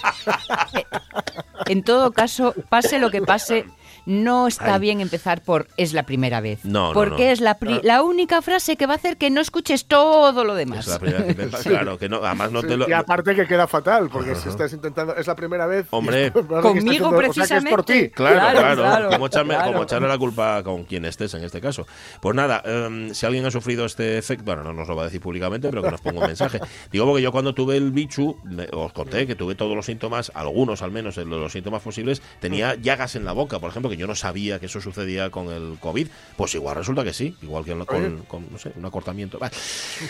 [1.66, 3.64] En todo caso, pase lo que pase,
[4.06, 4.80] no está Ay.
[4.80, 6.64] bien empezar por es la primera vez.
[6.64, 7.32] No, no, porque no.
[7.32, 10.54] es la, pri- la única frase que va a hacer que no escuches todo lo
[10.54, 10.80] demás.
[10.80, 12.88] Es la primera vez que te- Claro, que no, además no Sí, te lo.
[12.88, 15.86] y aparte que queda fatal, porque si estás intentando, es la primera vez.
[15.90, 16.30] Hombre.
[16.32, 17.92] Conmigo, haciendo- o sea, que es por ti.
[17.92, 18.10] precisamente.
[18.12, 19.72] Claro, claro, Claro, claro, como, echarme, claro.
[19.72, 21.86] como echarle la culpa con quien estés en este caso.
[22.20, 25.04] Pues nada, em, si alguien ha sufrido este efecto, bueno, no nos lo va a
[25.06, 26.60] decir públicamente, pero que nos ponga un mensaje.
[26.92, 30.30] Digo porque yo cuando tuve el bichu, me- os conté que tuve todos los síntomas,
[30.34, 33.89] algunos al menos, de los síntomas posibles, tenía llagas en la boca, por ejemplo.
[33.90, 37.12] Ejemplo, que yo no sabía que eso sucedía con el COVID, pues igual resulta que
[37.12, 39.38] sí, igual que con, no sé, un acortamiento.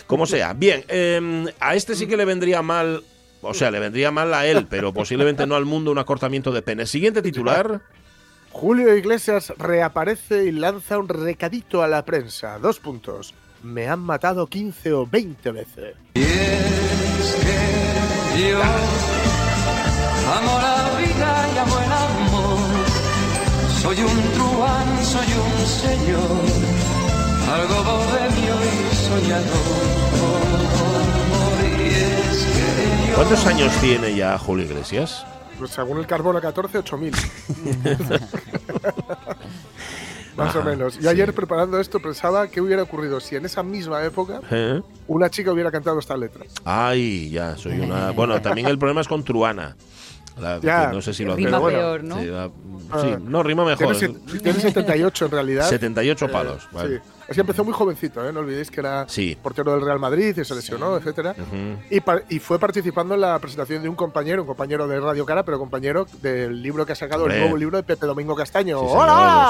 [0.06, 0.52] Como sea.
[0.52, 3.02] Bien, eh, a este sí que le vendría mal,
[3.42, 6.62] o sea, le vendría mal a él, pero posiblemente no al mundo un acortamiento de
[6.62, 6.86] pene.
[6.86, 7.80] Siguiente titular.
[8.52, 12.58] Julio Iglesias reaparece y lanza un recadito a la prensa.
[12.58, 13.32] Dos puntos.
[13.62, 15.94] Me han matado 15 o 20 veces.
[18.36, 18.62] Yo
[20.32, 22.29] amo la vida y amo el amor.
[23.82, 26.20] Soy un truán, soy un señor,
[27.50, 29.80] algo bohemio y soñador.
[31.66, 35.24] Y es que yo ¿Cuántos años tiene ya Julio Iglesias?
[35.58, 37.14] Pues según el carbono 14, 8000.
[40.36, 40.98] Más o menos.
[40.98, 44.80] Yo ayer preparando esto pensaba qué hubiera ocurrido si en esa misma época ¿Eh?
[45.06, 46.44] una chica hubiera cantado esta letra.
[46.64, 48.10] Ay, ya, soy una.
[48.14, 49.76] Bueno, también el problema es con Truana.
[50.40, 52.18] La- Ya, no sé si lo Rima peor, ¿no?
[52.20, 52.50] Sí, la-
[52.92, 53.00] Ah.
[53.02, 53.96] sí, no, rima mejor.
[53.96, 55.68] Tiene 78 en realidad.
[55.68, 56.68] 78 Eh, palos.
[56.72, 56.96] vale.
[56.98, 57.02] Sí.
[57.30, 58.32] Es que empezó muy jovencito, ¿eh?
[58.32, 59.38] no olvidéis que era Sí.
[59.40, 61.30] portero del Real Madrid y se lesionó, etcétera.
[61.38, 61.78] Ujú.
[61.88, 65.24] Y, pa- y fue participando en la presentación de un compañero, un compañero de Radio
[65.24, 67.36] Cara, pero compañero del libro que ha sacado, Hombre.
[67.36, 68.80] el nuevo libro de Pepe Domingo Castaño.
[68.80, 68.96] Sí, ¡Hola,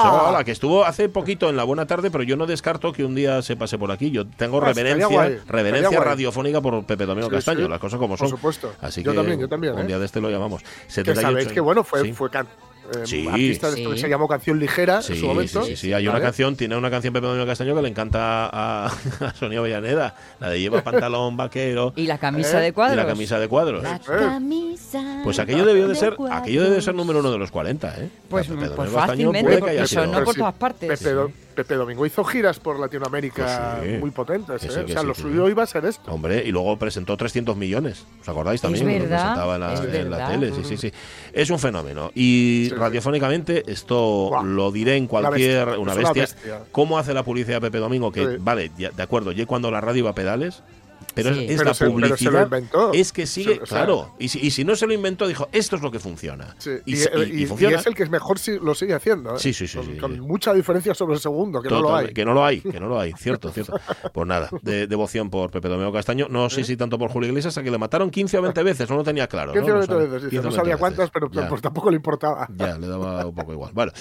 [0.03, 0.13] señor.
[0.13, 0.29] hola!
[0.29, 3.15] Hola, que estuvo hace poquito en la buena tarde, pero yo no descarto que un
[3.15, 4.11] día se pase por aquí.
[4.11, 7.67] Yo tengo Ah, reverencia, guay, reverencia radiofónica por Pepe Domingo Sí, Castaño, sí.
[7.67, 8.29] las cosas como Por son.
[8.29, 8.73] supuesto.
[8.79, 9.87] Así Yo que también, yo también, un ¿eh?
[9.87, 10.61] día de este lo llamamos.
[10.61, 11.21] Que 78.
[11.21, 12.13] sabéis que bueno, fue, Sí.
[12.13, 12.47] fue can-
[12.95, 13.27] eh, Sí.
[13.27, 13.85] artista, Sí.
[13.97, 15.63] se llamó Canción Ligera Sí, en su momento.
[15.63, 15.93] sí, sí, sí.
[15.93, 16.25] Hay una ¿vale?
[16.25, 18.85] canción, tiene una canción Pepe Domingo Castaño que le encanta a,
[19.19, 22.65] a Sonia Villaneda, la de lleva pantalón vaquero Y la camisa ¿Eh?
[22.65, 22.93] de cuadros.
[22.95, 23.83] y la camisa de cuadros.
[23.83, 23.99] La Eh.
[24.05, 28.09] camisa Pues aquello debió de ser, aquello debe ser número uno de los 40, ¿eh?
[28.29, 30.99] Pues, pues fácilmente, que porque sonó por todas partes.
[30.99, 31.15] Pepe,
[31.63, 33.97] Pepe Domingo hizo giras por Latinoamérica Que sí.
[33.99, 34.63] muy potentes.
[34.63, 34.67] ¿eh?
[34.71, 35.51] sí, o sea, sí, lo suyo sí.
[35.51, 36.11] iba a ser esto.
[36.11, 38.05] Hombre, y luego presentó 300 millones.
[38.21, 38.85] ¿Os acordáis también?
[38.87, 40.31] Lo verdad, presentaba en la, es en la verdad.
[40.31, 40.51] tele.
[40.55, 40.93] Sí, sí, sí.
[41.33, 42.11] Es un fenómeno.
[42.15, 45.65] Y radiofónicamente, esto lo diré en cualquier.
[45.65, 46.59] bestia, Una es una bestia.
[46.71, 48.11] ¿Cómo hace la publicidad Pepe Domingo?
[48.11, 48.35] Que, Sí.
[48.39, 50.63] vale, ya- de acuerdo, ya cuando la radio iba a pedales.
[51.13, 51.45] Pero Sí.
[51.45, 52.43] es, es Pero la se- pero se lo publicidad.
[52.43, 52.93] inventó.
[52.93, 54.15] Es que sigue, Se- o sea- claro.
[54.19, 56.55] Y si, y si no se lo inventó, dijo: Esto es lo que funciona.
[56.57, 57.77] Sí, Y, Y, se- y- y- y y funciona.
[57.79, 59.35] es el que mejor si- lo sigue haciendo.
[59.35, 59.39] ¿eh?
[59.39, 59.97] Sí, sí, sí, Con, sí.
[59.97, 62.13] con mucha diferencia sobre el segundo, que no lo Total- hay.
[62.13, 63.73] Que no lo hay, que no lo hay, cierto, cierto.
[64.13, 66.27] Pues nada, de, devoción por Pepe Domingo Castaño.
[66.29, 68.89] No sé si tanto por Julio Iglesias, a que le mataron 15 o 20 veces,
[68.89, 69.51] no lo tenía claro.
[69.53, 69.73] 15 ¿no?
[69.75, 70.79] o No 20 sabe- veces, dice, 15 o no 20 sabía veces.
[70.79, 72.47] cuántas, pero pues tampoco le importaba.
[72.55, 73.71] ya, le daba un poco igual.
[73.73, 73.91] Vale.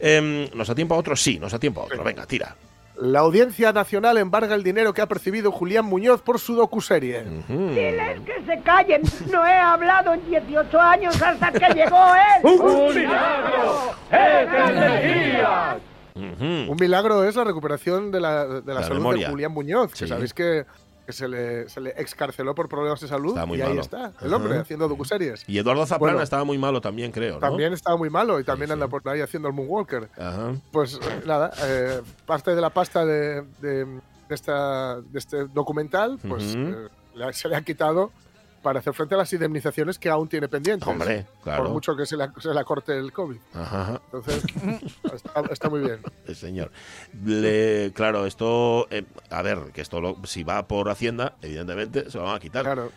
[0.00, 1.16] Em, ¿Nos da tiempo a otro?
[1.16, 2.02] Sí, nos da tiempo a otro.
[2.04, 2.54] Venga, tira.
[3.00, 7.22] La Audiencia Nacional embarga el dinero que ha percibido Julián Muñoz por su docuserie.
[7.48, 7.68] Ujú.
[7.68, 9.02] Diles que se callen.
[9.30, 12.44] No he hablado en 18 años hasta que llegó él.
[12.44, 13.94] ¡Un milagro!
[16.14, 16.72] Ujú.
[16.72, 19.26] Un milagro es la recuperación de la, de la La salud memoria.
[19.26, 20.08] de Julián Muñoz, que Sí.
[20.08, 20.66] sabéis que,
[21.08, 24.52] que se, le, se le excarceló por problemas de salud y ahí está, el hombre,
[24.52, 24.60] Ajá.
[24.60, 25.42] haciendo docuseries.
[25.48, 26.22] Y Eduardo Zaplana Bueno.
[26.22, 27.36] estaba muy malo también, creo.
[27.36, 27.40] ¿no?
[27.40, 28.72] También estaba muy malo y también sí.
[28.74, 30.10] anda por ahí haciendo el Moonwalker.
[30.18, 30.52] Ajá.
[30.70, 36.18] Pues eh, nada, eh, parte de la pasta de, de- de esta, de este documental,
[36.28, 36.58] pues Ujú.
[36.58, 38.12] eh, le- se le ha quitado
[38.62, 40.86] para hacer frente a las indemnizaciones que aún tiene pendientes.
[40.88, 41.64] Hombre, claro.
[41.64, 43.36] Por mucho que se le, se le acorte el COVID.
[43.54, 44.00] Ajá.
[44.12, 44.42] Entonces,
[45.14, 46.00] está, está muy bien.
[46.26, 46.70] Sí, señor.
[47.24, 52.18] Le- claro, esto, eh, a ver, que esto lo- si va por Hacienda, evidentemente se
[52.18, 52.64] lo van a quitar.
[52.64, 52.90] Claro.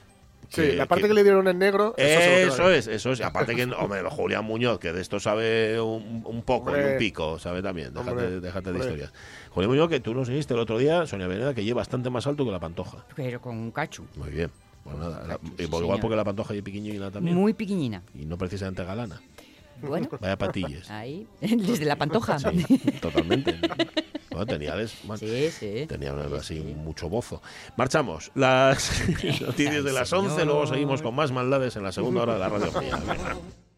[0.50, 1.94] Sí, Que- la parte que- que, le dieron en negro.
[1.96, 3.22] Eso, Eso es, eso es.
[3.22, 7.40] Aparte que, hombre, Julián Muñoz, que de esto sabe un, un poco y un pico,
[7.40, 7.94] sabe también.
[7.94, 8.86] Déjate, Hombre, déjate de hombre.
[8.88, 9.14] historias.
[9.52, 12.28] Julián Muñoz, que tú nos dijiste el otro día, Sonia Veneda, que lleva bastante más
[12.28, 13.06] alto que la Pantoja.
[13.16, 14.04] Pero con un cacho.
[14.16, 14.52] Muy bien.
[14.84, 16.00] Pues nada, la- Sí, igual señor.
[16.00, 17.36] porque la Pantoja es pequeñina también.
[17.36, 18.02] Muy pequeñina.
[18.16, 19.22] Y no precisamente galana.
[19.82, 20.90] Bueno, Vaya patillas.
[20.92, 22.38] ahí, desde la pantoja.
[22.38, 22.64] Sí,
[23.02, 23.58] totalmente.
[24.30, 25.86] Bueno, tenía, des- bueno, Sí, sí.
[25.88, 27.42] tenía así mucho bozo.
[27.78, 28.32] Marchamos.
[28.36, 29.02] Las
[29.42, 32.50] noticias de las 11, luego seguimos con más maldades en la segunda hora de la
[32.50, 33.00] radio mía.